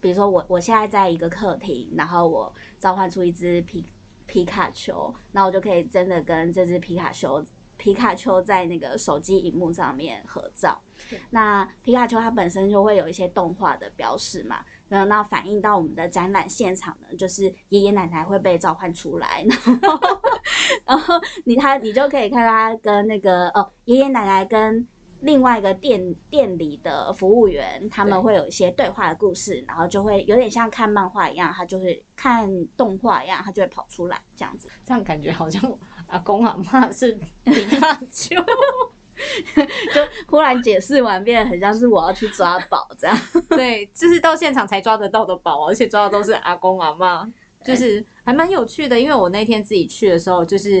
[0.00, 3.84] 比如说我我现在在一个客厅，然后我召唤出一只皮
[4.26, 7.44] 皮卡丘，那我就可以真的跟这只皮卡丘。
[7.76, 10.78] 皮卡丘在那个手机荧幕上面合照，
[11.30, 19.98] 那皮卡丘它本身就会有一些动画的标识嘛，然后那反映到我们的展览现场呢，就是爷爷奶奶会被召唤出来， 然后
[20.84, 24.86] 然后你他你就可以看到他跟那个哦爷爷奶奶跟
[25.20, 34.68] 另外一个店店里的服务员，他们会有一些对话的故事，然后就会有点像看漫画一样，他就是看动画一样，他就会跑出来这样子。
[34.86, 37.12] 这样感觉好像阿公阿妈是
[37.44, 43.16] 皮卡丘，就忽然解释完，变得很像是我要去抓宝这样。
[43.50, 47.30] 对，就是到现场才抓得到的宝，而且抓的都是阿公阿妈，
[47.62, 48.98] 就是还蛮有趣的。
[48.98, 50.80] 因为我那天自己去的时候，就是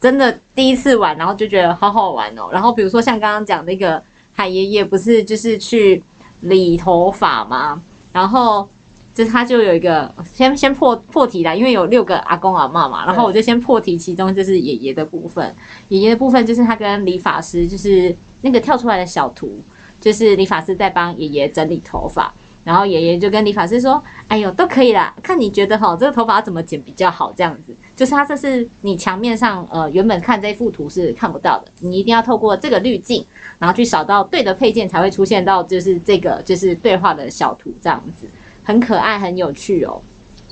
[0.00, 2.48] 真真的第一次玩，然后就觉得好好玩哦。
[2.50, 6.02] 然后比如说像刚刚讲那个海爷爷，不是就是去
[6.40, 7.80] 理头发吗？
[8.12, 8.66] 然后
[9.14, 15.54] 就他就有一个先先破破题啦，因为有六个阿公阿嬷嘛，然后我就先破题，其中就是爷爷的部分。
[15.88, 19.60] 爷爷的部分就是他跟理发师，就是那个跳出来的小图，
[20.00, 22.32] 就是理发师在帮爷爷整理头发。
[22.66, 27.32] 然后爷爷就跟理发师说：“哎呦，都可以啦，看你觉得哈，这个头发要怎么剪比较好？
[27.36, 33.24] 这样子，就是他这是你墙面上呃原本看这幅图是看不到的，你一定要透过这个滤镜，
[33.60, 38.26] 然后去扫到对的配件，才会出现到就是这个就是对话的小图这样子，
[38.64, 40.02] 很可爱，很有趣哦。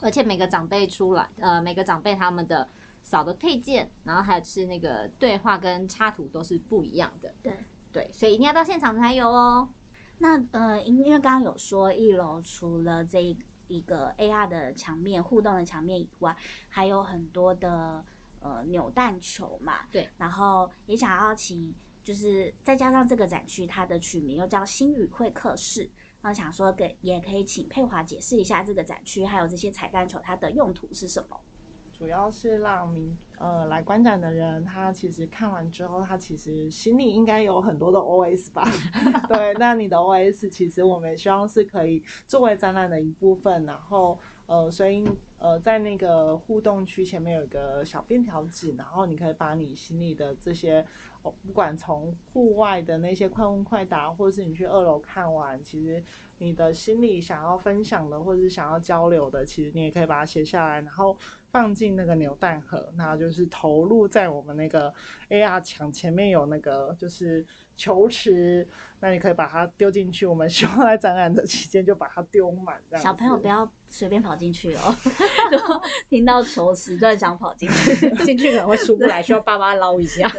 [0.00, 2.68] 而且每个长辈出来，呃，每个长辈他们的
[3.02, 7.34] 扫的配件，然后还有是那个对话跟插图都是不一样的。
[7.42, 7.52] 对
[7.92, 9.68] 对，所以一定要到现场才有哦。”
[10.18, 16.36] 那呃，因因为刚刚有说一楼除了这一个 AR 的墙面互动的墙面以外，
[16.68, 18.04] 还有很多的
[18.40, 19.80] 呃扭蛋球嘛。
[19.90, 20.08] 对。
[20.16, 25.90] 然后也想要请，就是再加上这个展区，它的取名又叫新语会客室，
[26.22, 31.38] 然后想说给也可以请佩华解释一下这个展区还有这些彩蛋球它的用途是什么。
[31.98, 38.68] 主要是让民呃来观展的人，他其实看完之后，他其实心里应该有很多的 OS 吧？
[39.28, 45.04] 对，那你的 OS 其实我们希望是可以作为展览的一部分，然后呃，所以
[45.38, 50.86] 呃，在那个互动区前面有一个小便条纸，然后你可以把你心里的这些，
[51.22, 56.02] 哦，不管从户外的那些快问快答，或者是你去二楼看完，其实
[56.38, 61.16] 你的心里想要分享的，或者是想要交流的，其实你也可以把它写下来，然后。
[61.54, 64.92] 放进那个扭蛋盒，那就是投入在我们那个
[65.28, 68.66] AR 墙前面有那个就是球池，
[69.00, 70.24] 那你可以把它丢进去。
[70.26, 73.04] 我们希望在展览的期间就把它丢满，这样。
[73.04, 74.94] 小朋友不要随便跑进去哦，
[76.10, 80.30] 听到球池就想跑进去，进去可能会出不来，需要爸爸捞一下。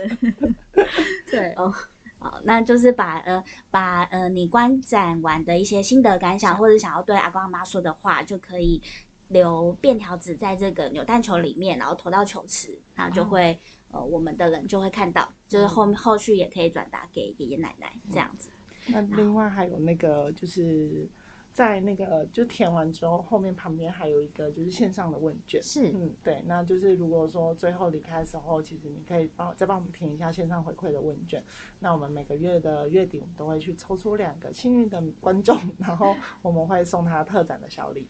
[1.29, 1.73] 对哦，
[2.19, 8.81] 好，那就是把呃把呃你观展完的一些心得感想，或者想要对阿公阿妈说的话，就可以。
[9.29, 13.57] 留便条纸在这个扭蛋球里面，然后投到球池，然后就会
[13.91, 18.49] 呃，我们的人就会看到，就是后后续也可以转达给爷爷奶奶这样子。
[18.87, 21.07] 那另外还有那个就是
[21.51, 25.59] 在那个就填完之后，后面旁边还有一个就是线上的问卷。
[25.63, 31.43] 是，嗯，对，那就是如果说最后离开的时候，其实你可以帮再帮我们填一下线上回馈的问卷。
[31.79, 38.07] 那我们每个月的月底，我们都会去抽出两个幸运的观众，然后我们会送他特展的小礼。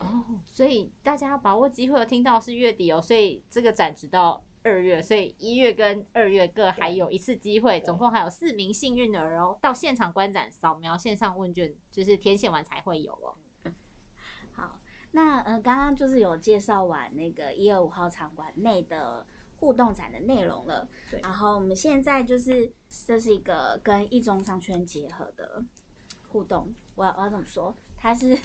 [0.00, 13.36] 哦，所以大家要把握机会，有听到是月底哦，所以这个展直到二月，所以一月跟二月各还有一次机会，总共还有四名幸运儿哦，到现场观展扫描线上问卷，就是填写完才会有哦。
[14.52, 19.26] 好，那呃，刚刚就是有介绍完那个一二五号场馆内的
[19.58, 22.72] 互动展的内容了，对，然后我们现在就是
[23.06, 25.62] 这是一个跟一中商圈结合的
[26.26, 27.74] 互动，我要我要怎么说？
[27.98, 28.38] 它是。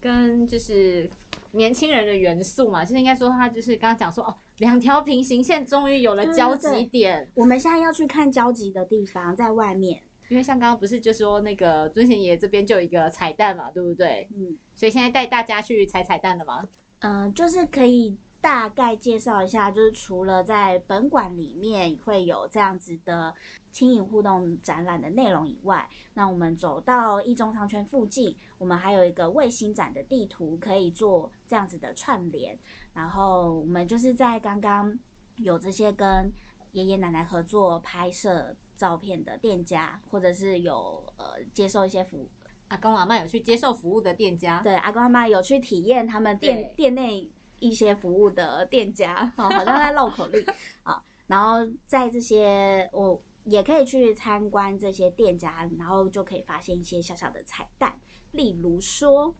[0.00, 1.08] 跟就是
[1.52, 7.28] 年轻人的元素嘛，就是应该说他就是刚刚讲说哦，两条平行线终于有了交集点。
[7.34, 10.02] 我们现在要去看交集的地方，在外面。
[10.28, 14.28] 因为像刚刚不是就说那个尊贤爷这边就有一个彩蛋嘛，对不对？
[14.36, 14.58] 嗯。
[14.76, 16.68] 所以现在带大家去踩彩蛋了吗？
[16.98, 18.16] 嗯，就是可以。
[18.40, 23.34] 大概介绍一下，就是除了在本馆里面会有这样子的
[23.72, 32.56] 轻盈互动展览的内容以外，那我们走到一中商圈附近，我们还有一个卫星展的地图可以做这样子的串联。
[32.94, 34.96] 然后我们就是在刚刚
[35.36, 36.32] 有这些跟
[36.72, 42.28] 爷爷奶奶合作拍摄照片的店家，或者是有呃接受一些服
[42.68, 47.28] 阿公阿妈有去接受服务的店家，对阿公阿妈有去体验他们店店内。
[47.60, 50.44] 一些服务的店家， 好像在绕口令
[50.82, 51.02] 啊。
[51.26, 57.98] 然后在这些，我也可以去参观这些店家，然后就可以发现一些小小的彩蛋。
[58.32, 59.34] 例如说，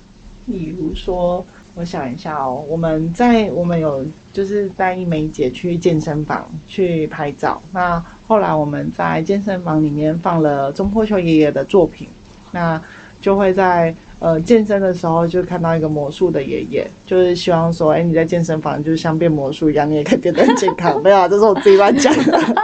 [0.47, 1.43] 例如说，
[1.75, 7.63] 我想一下哦，我们在我们有就是带一梅姐去健身房去拍照。
[7.73, 12.07] 那后来我们在健身房里面放了中坡秋爷爷的作品，
[12.53, 12.81] 那
[13.21, 13.95] 就会在。
[14.21, 21.01] 呃，健身的时候就看到一个魔术的爷爷， 就是希望说，哎，你在健身房就是像变魔术一样，你也可以变得很健康。
[21.03, 22.55] 没有啊，这是我自己乱讲的。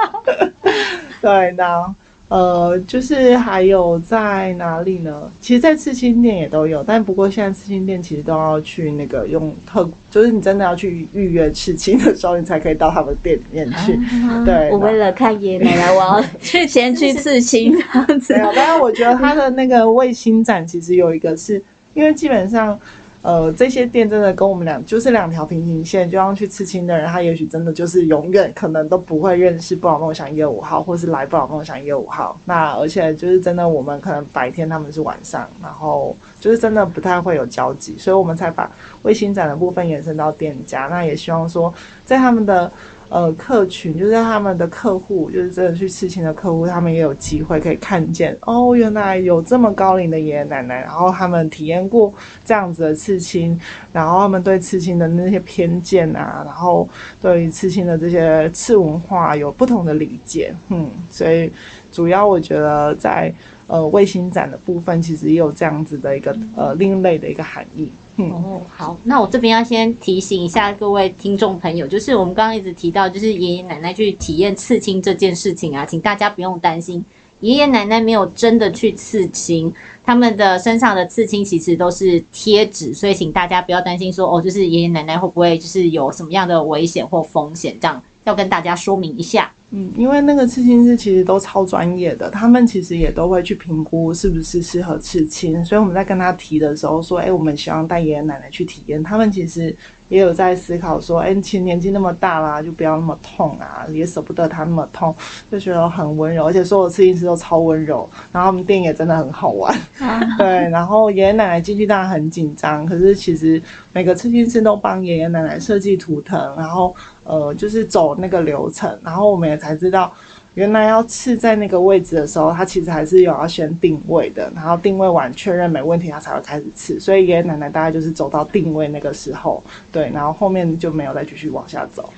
[1.22, 1.94] 对，那。
[2.35, 5.31] 呃，就是还有在哪里呢？
[5.40, 13.97] 其实，在刺青店也都有，但不过现在刺青店其实都要去那个用特，就是你真的要去预约刺青的时候，你才可以到他们店里面去。
[14.44, 18.35] 对，我为了看爷爷奶奶，我要 去先去刺青这样子。
[18.35, 21.62] 没有，但是我觉得他的那个卫星展其实有一个是，
[21.95, 22.76] 因为基本上。
[23.25, 32.39] 呃，这些店真的跟我们俩就是两条平行线，就像去刺青的人，他也许真的就是永远可能都不会认识不老梦想一月五号，或是来不老梦想一月五号。
[32.45, 38.70] 那而且就是真的，我们可能白天他们是晚上，然后就是真的不太会有交集，所以我们才把
[39.01, 40.89] 卫星展的部分延伸到店家。
[40.91, 41.72] 那也希望说，
[42.05, 42.70] 在他们的。
[43.14, 52.12] 呃，客群就是他们的客户，就是真的去刺青的客户，他们也有机会可以看见哦，原来有这么高龄的爷爷奶奶，然后他们体验过
[52.44, 53.56] 这样子的刺青，
[53.92, 56.88] 然后他们对刺青的那些偏见啊，然后
[57.22, 61.48] 对于刺青的这些刺文化有不同的理解，嗯，所以
[61.92, 63.32] 主要我觉得在
[63.68, 67.92] 呃卫星展的部分，其实也有这样子的一个呃另类的一个含义。
[68.16, 77.04] 哦，好，那我这边要先提醒一下各位听众朋友，就是我们刚刚一直提到，就是爷爷奶奶去体验刺青这件事情啊，请大家不用担心，
[77.40, 89.50] 爷爷奶奶没有真的去刺青，他们的身上的刺青其实都是贴纸，所以请大家不要担心说，哦，就是爷爷奶奶会不会就是有什么样的危险或风险，这样要跟大家说明一下。
[89.70, 99.74] 嗯，因为那个刺青师其实都超专业的，他们其实也都会去评估是不是适合刺青，所以我们在跟他提的时候说，哎，我们希望带爷爷奶奶去体验，他们其实。
[100.14, 105.12] 也有在思考说，哎，其实年纪那么大啦，就不要那么痛啊，也舍不得他那么痛，
[105.50, 109.76] 就觉得很温柔，而且所有刺青师都超温柔，然后我们店也真的很好玩，
[110.38, 113.60] 对，然后爷爷奶奶进去当然很紧张，可是其实
[113.92, 116.94] 每个刺青师都帮爷爷奶奶设计图腾，然后
[117.24, 120.14] 呃，就是走那个流程，然后我们也才知道。
[120.55, 127.00] 原来要刺在那个位置的时候，他其实还是有要先定位的，然后定位完确认没问题，他才会开始刺。
[127.00, 132.09] 所以爷爷奶奶大概就是走到定位那个时候，对，然后后面就没有再继续往下走，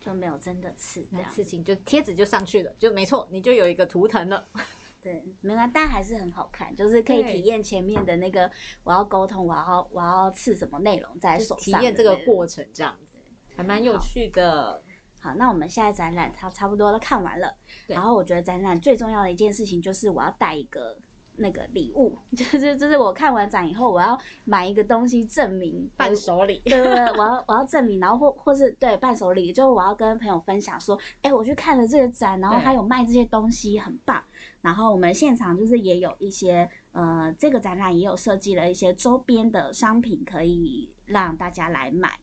[0.00, 1.06] 就没有真的刺。
[1.08, 4.44] 那事情就贴纸就上去了，就没错，你就有一个图腾了。
[5.00, 8.50] 对，没关但还是很好看，就是可以体验前面的那个
[8.82, 13.18] 我要沟通，我要我要刺什么内容在手上，体验这个过程这样子，
[13.56, 14.82] 还蛮有趣的。
[15.22, 17.54] 好，那我们现在展览它差不多都看完了，
[17.86, 20.98] 然后我觉得展览最重要的一件事情就是我要带一个
[21.36, 34.20] 那个礼物，就是就是我看完展以后我要买一个东西证明伴手礼，对对对，我要我要证明，然后或或是对伴手礼，就是我要跟朋友分享说，哎，我去看了这个展，然后他有卖这些东西，很棒。
[34.60, 42.18] 然后我们现场就是也有一些呃，这个展览也有设计了一些周边的商品可以让大家来买。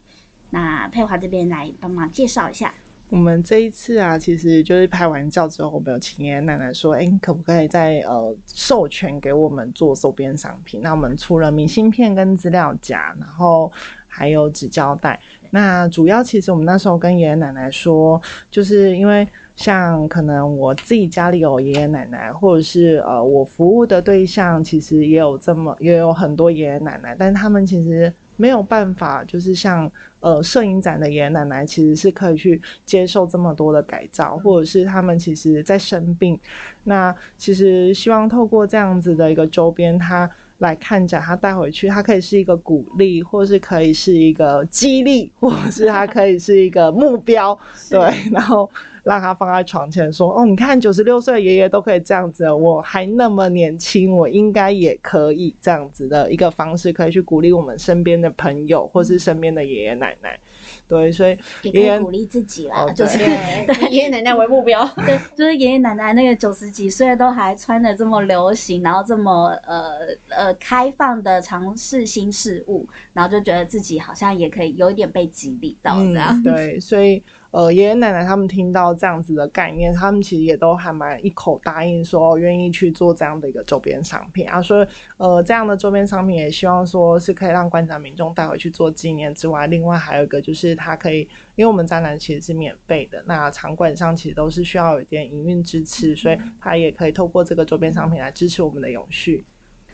[0.49, 2.73] 那佩华这边来帮忙介绍一下。
[3.09, 10.79] 我们这一次啊，其实就是拍完照之后，我们有请爷爷奶奶说，哎，可不可以再呃授权给我们做周边商品？
[10.83, 13.71] 那我们出了明信片跟资料夹，然后
[14.07, 15.19] 还有纸胶带。
[15.49, 28.13] 那主要其实我们那时候跟爷爷奶奶说，就是因为像可能我自己家里有爷爷奶奶，或者是呃我服务的对象，其实也有这么也有很多爷爷奶奶，但他们其实。
[28.41, 36.39] 没有办法，就是像呃摄影展的爷爷奶奶，其实是可以去接受这么多的改造，或者是他们其实在生病，
[36.83, 47.57] 那其实希望透过这样子的一个周边，他来看展，他带回去，他可以是一个鼓励，或是可以是一个激励，或者是他可以是一个目标，
[47.89, 47.99] 对，
[48.31, 48.69] 然后。
[49.01, 60.39] 让他放在床前说：“哦，你看九十六岁爷爷都可以这样子，我还那么年轻，我应该也可以这样子的一个方式，可以去鼓励我们身边的朋友，或是身边的爷爷奶奶奶。
[60.87, 63.19] 对，所以也可以鼓励自己啦，就是
[63.91, 64.83] 爷爷奶奶为目标。
[65.05, 76.41] 对，就是爷爷奶奶那个九十几岁都还穿的这么流行，然后这么呃呃开放的尝试新事物，然后就觉得自己好像也可以有一点被激励到这样。
[76.43, 77.21] 对，所以。
[77.51, 84.61] 呃，爷爷奶奶他们听到这样子的概念，他们其实也都还蛮一口答应说愿意去做这样的一个周边商品啊。
[84.61, 84.87] 所以，
[85.17, 91.21] 呃，这样的周边商品也希望说是可以让观展民众带回去做纪念之外，另外还有一个就是它可以，
[91.55, 99.43] 因为我们展览其实是免费的，那场馆上其实都是需要有一点营运支持，所以它也可以透过这个周边商品来支持我们的永续。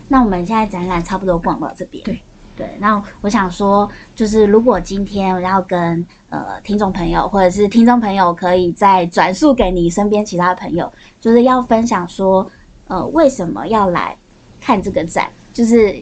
[0.09, 2.03] 那我们现在展览差不多逛到这边。
[2.03, 2.19] 对。
[2.57, 10.89] 对，那我想说，就是如果今天我要跟呃听众朋友，或者是听众朋友，可以再转述给你身边其他朋友，
[11.19, 12.49] 就是要分享说，
[12.87, 14.15] 呃，为什么要来
[14.61, 16.01] 看这个展，就是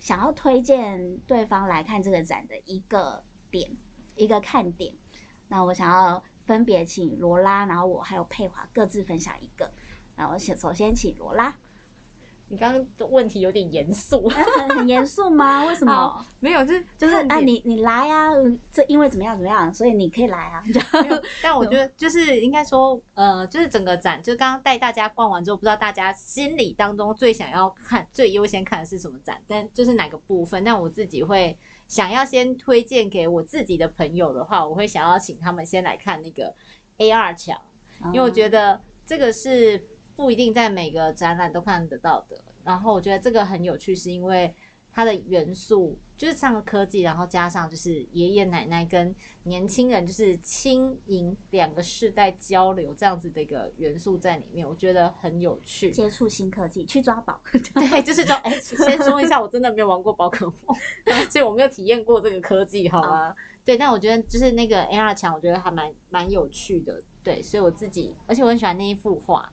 [0.00, 3.70] 想要推荐对方来看这个展的一个点，
[4.16, 4.94] 一个看点。
[5.48, 9.70] 那我想要分别请罗拉，然后我还有佩华各自分享一个。
[10.16, 11.54] 那我先首先请罗拉。
[12.48, 15.64] 你刚刚的问题有点严肃，很 很严肃吗？
[15.64, 16.24] 为什么好？
[16.40, 18.30] 没有，就是就是哎、看点你你来啊，
[18.70, 20.62] 这因为怎么样怎么样，所以你可以来啊。
[21.42, 30.62] 但我觉得 就是应该说，呃，就是整个展，就刚刚带大家逛完之后，不知道大家心里当中最想要看、最优先看的是什么展，但就是哪个部分。
[30.62, 31.56] 但我自己会
[31.88, 36.54] 想要先推荐给我自己的朋友的话，我会想要请他们先来看那个
[36.98, 37.58] AR 墙，
[38.06, 39.82] 因为我觉得这个是
[40.16, 42.38] 不一定在每个展览都看得到的。
[42.64, 44.52] 然后我觉得这个很有趣，是因为
[44.94, 55.90] 它的元素就是上科技，然后加上就是爷爷奶奶跟年轻人就是轻盈两个世代交流这样子的一个元素在里面，我觉得很有趣。
[55.90, 57.40] 接触新科技，去抓宝。
[57.72, 60.76] 对，就是说，哎、先说一下，我真的没有玩过宝可梦，
[61.30, 63.34] 所以我没有体验过这个科技，好吗？
[63.64, 67.02] 对，但我觉得就是那个 AR 墙，我觉得还蛮蛮有趣的。
[67.24, 69.50] 对，所以我自己，而且我很喜欢那一幅画。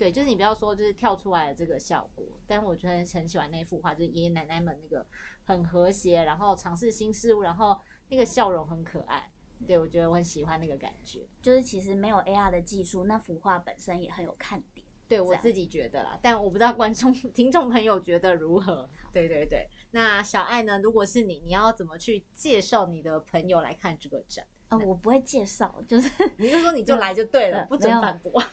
[0.00, 5.06] 对，就是你不要说就是跳出来的这个效果，但我觉得很喜欢那幅画，就是爷爷奶奶们那个
[5.44, 7.78] 很和谐，然后尝试新事物，然后
[8.08, 9.30] 那个笑容很可爱。
[9.66, 11.20] 对，我觉得我很喜欢那个感觉。
[11.42, 14.86] 就是其实没有 AR 的技术，那幅画本身也很有看点。
[15.06, 18.88] 对我自己觉得啦，但我不知道观众、 听众朋友觉得如何。
[19.12, 20.78] 对对对，那小爱呢？
[20.78, 24.46] 如果是你，你要怎么去介绍你的朋友来看这个展？
[24.70, 28.42] 呃，我不会介绍，就是 你就说你就来就对了，不准反驳。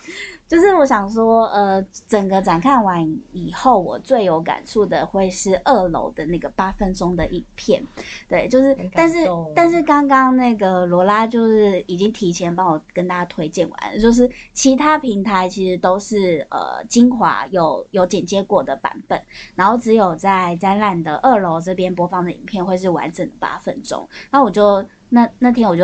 [0.47, 3.03] 就是我想说，呃，整个展看完
[3.33, 7.83] 以后，我最有感触的会是二楼的那个八分钟的影片，
[8.29, 19.21] 对，就是，但是但是刚刚那个罗拉就是已经提前帮我跟大家推荐完了，就是其他平台其实都是呃精华有有剪接过的版本，
[19.53, 25.83] 然后只有在展览的二楼这边播放的影片会是完整的八分钟，然后我就那那天我就。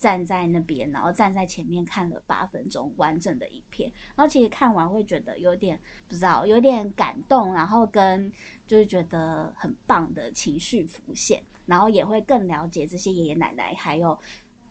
[0.00, 8.32] 站在那边，然后站在前面看了八分钟完整的影片，然后其实看完会觉得有点不知道，有点感动，然后跟
[8.66, 14.18] 就是觉得很棒的情绪浮现，然后也会更了解这些爷爷奶奶还有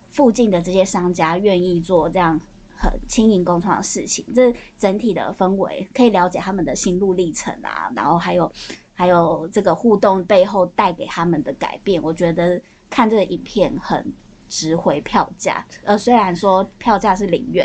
[0.09, 2.41] 附近的这些商家愿意做这样
[2.75, 8.51] 很轻盈共创的事情，这整体的氛围可以了解他们的心路历程啊，然后还有
[8.95, 12.59] 还有这个互动背后带给他们的改变，我觉得
[12.89, 14.13] 看这个影片很。
[14.51, 17.63] 值回票价，呃，虽然说票价是零元，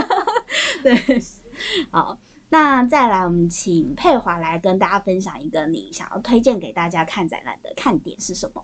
[0.84, 0.94] 对，
[1.90, 2.18] 好，
[2.50, 8.62] 那再来，我们请佩华来跟大家分享一个你想要推荐给大家看展览的看点是什么？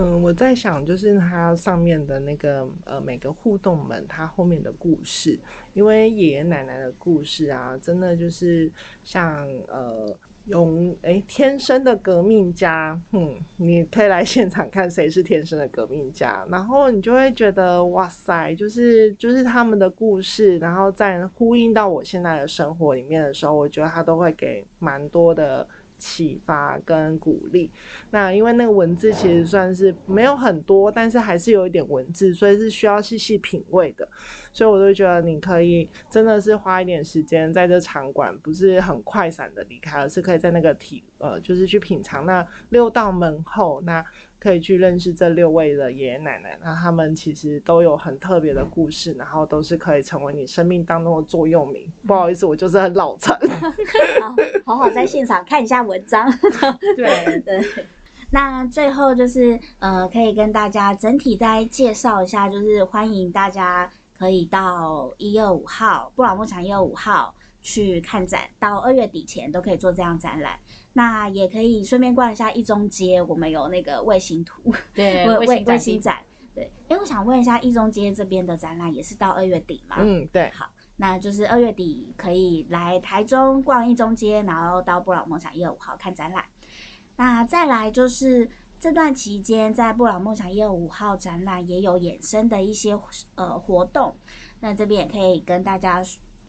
[0.00, 5.36] 嗯，我在想，就是它上面的那个呃每个互动们，它后面的故事，
[5.74, 8.70] 因为爷爷奶奶的故事啊，真的就是
[9.02, 25.66] 像呃勇诶天生的革命家，嗯，你可以来现场看谁是天生的革命家，然后你就会觉得哇塞，就是就是他们的故事，然后在呼应到我现在的生活里面的时候，我觉得他都会给蛮多的。
[25.98, 27.70] 启发跟鼓励，
[28.10, 34.08] 那因为那个文字其实算是没有很多，但是还是有一点文字，所以是需要细细品味的。
[34.52, 44.04] 所以我就觉得你可以真的是花一点时间在这场馆，不是很快闪的离开，而是可以在那个体呃，就是去品尝那六道门后，那
[44.38, 46.56] 可以去认识这六位的爷爷奶奶。
[46.62, 51.90] 那他们其实都有很特别的故事，然后都是可以成为你生命当中的座右铭。
[52.06, 53.36] 不好意思，我就是很老成。
[54.20, 56.30] 好好好在现场看一下文章。
[56.96, 57.62] 对 对。
[58.30, 70.58] 那最后就是呃，可以跟大家整体再介绍一下，就是欢迎大家可以到一二五号布朗牧场一二五号去看展，到二月底前都可以做这样展览。
[70.92, 76.16] 那也可以顺便逛一下一中街，我们有那个卫星图，对卫星展卫星展。
[76.54, 79.96] 对，哎，我想问一下，一中街这边的展览也是到二月底吗？
[80.00, 80.50] 嗯，对。
[80.50, 80.68] 好，
[81.00, 86.44] 那就是二月底可以来台中逛一中街，然后到布朗梦想一二五号看展览。
[87.14, 92.98] 那再来就是这段期间，在布朗梦想一二五号展览也有衍生的一些
[93.36, 94.14] 呃活动，
[94.58, 96.04] 那这边也可以跟大家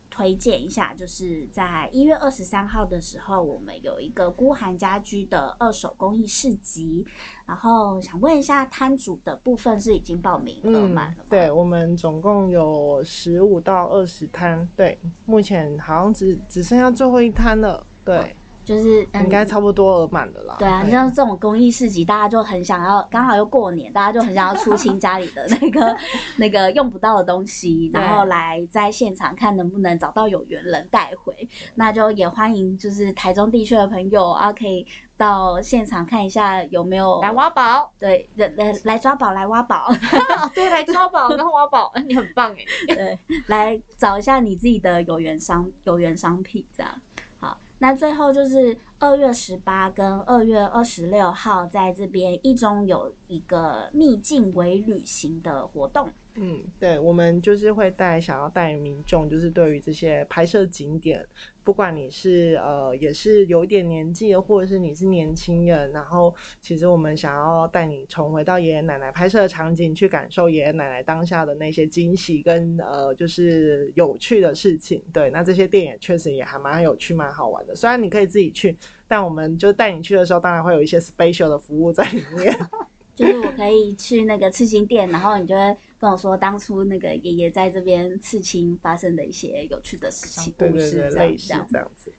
[0.09, 7.05] 推荐一下，就是在一月二十三号的时候，我们有一个孤寒家居的二手工艺市集，
[7.45, 11.25] 然后想问一下摊主的部分是已经报名额满了吗？
[11.29, 18.35] 对我们总共有十五到二十摊，对，目前好像只只剩下最后一摊了，对，
[18.69, 20.55] 就是嗯应该差不多额满的啦。
[20.59, 25.97] 对啊，像这种公益市集，大家就很想要，刚好又过年，大家就很想要出清家里的 那个
[26.37, 31.35] 那个用不到的东西，然后来在现场看能不能找到有缘人带回。
[31.73, 34.85] 那就也欢迎就是台中地区的朋友啊，可以
[35.17, 39.91] 到现场看一下有没有来挖宝，对来来来抓宝来挖宝
[40.53, 42.93] 对，来抓宝跟挖宝，你很棒哎。
[42.93, 47.01] 对，来找一下你自己的有缘商有缘商品这样。
[47.79, 56.09] 那最后就是二月十八跟二月二十六号，在这边一中有一个秘境为旅行的活动。
[56.35, 61.27] 嗯，对，我们就是会带想要带民众，就是对于这些拍摄景点，
[61.63, 75.01] 不管你是呃也是有一点年纪的，或者是你是年轻人，然后其实我们想要带你重回到爷爷奶奶拍摄的场景，去感受爷爷奶奶当下的那些惊喜跟呃就是有趣的事情。
[75.11, 77.75] 对，那这些电影确实也还蛮有趣、蛮好玩的。
[77.75, 78.77] 虽然你可以自己去，
[79.07, 82.55] 但我们就带你去的时候，当然会有一些 special 的服务在里面。
[83.19, 90.53] 就是我可以去那个刺青店，然后你就会跟我说当初那个爷爷在这边刺青发生的一些有趣的事情。
[90.57, 92.13] 对对对，类似这样子。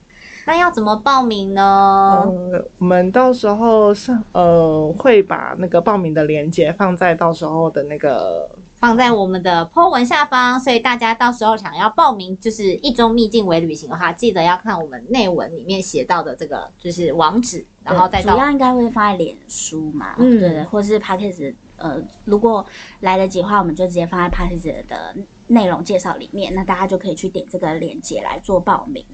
[0.45, 2.23] 那要怎么报名呢？
[2.27, 8.47] 嗯，我们到时候上呃会把那个报名的链接放在到时候的那个。
[8.81, 22.65] 放在我们的 po 文下方，所以大家到时候想要报名，就是一周秘境为旅行的话，记得要看我们内文里面写到的这个就是网址，然后再主要应该会放在脸书嘛，嗯，对，或是 p a c k a g e 呃，如果
[23.01, 25.15] 来得及的话，我们就直接放在 p a c k a g e 的
[25.45, 29.05] 内容介绍里面，那大家就可以去点这个链接来做报名。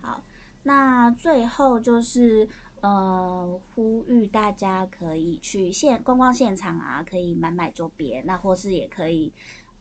[0.00, 0.22] 好，
[0.62, 2.48] 那最后就是。
[2.82, 9.32] 呃，呼吁大家可以去现观光现场啊，可以买买周边，那或是也可以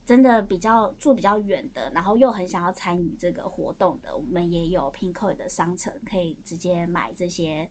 [0.06, 7.68] 真的比较住比较远的，然后又很想要参与这个活动的，我们也有 Pinko 的商城，可以直接买这些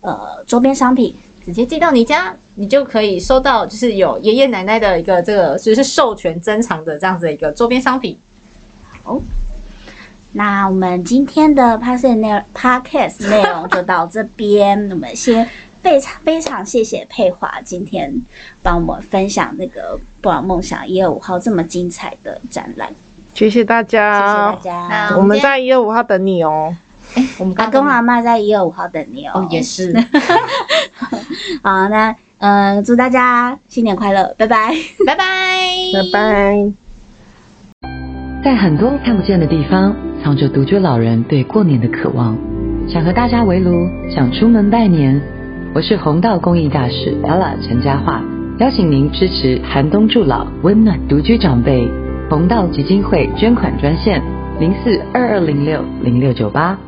[0.00, 1.14] 呃周边商品，
[1.46, 8.18] 直接寄到你家，你就可以收到，就是有爷爷奶奶的一个这个就是授权珍藏的这样子的一个周边商品。
[9.04, 9.20] 好。
[10.32, 14.90] 那我们今天的 podcast 内 podcast 内容就到这边。
[14.90, 15.46] 我们先
[15.82, 18.10] 非常非常谢谢佩华今天
[18.62, 22.88] 帮我们分享那个布朗梦想一月五号这么精彩的展览。
[23.34, 25.16] 谢谢大家，谢谢大家。
[25.16, 26.74] 我们在一月五号等你哦。
[27.14, 29.32] 哎，我们阿公阿妈在一月五号等你哦。
[29.34, 29.94] 哦，也是。
[31.62, 34.74] 好，那嗯，祝大家新年快乐，拜拜，
[35.06, 35.26] 拜拜，
[35.92, 36.72] 拜拜。
[38.42, 39.94] 在很多看不见的地方。
[40.22, 42.38] 藏着独居老人对过年的渴望，
[42.88, 45.20] 想和大家围炉，想出门拜年。
[45.74, 48.22] 我是红道公益大使 Ella 陈家桦，
[48.58, 51.88] 邀请您支持寒冬助老，温暖独居长辈。
[52.30, 54.22] 红道基金会捐款专线：
[54.60, 56.78] 零四二二零六零六九八。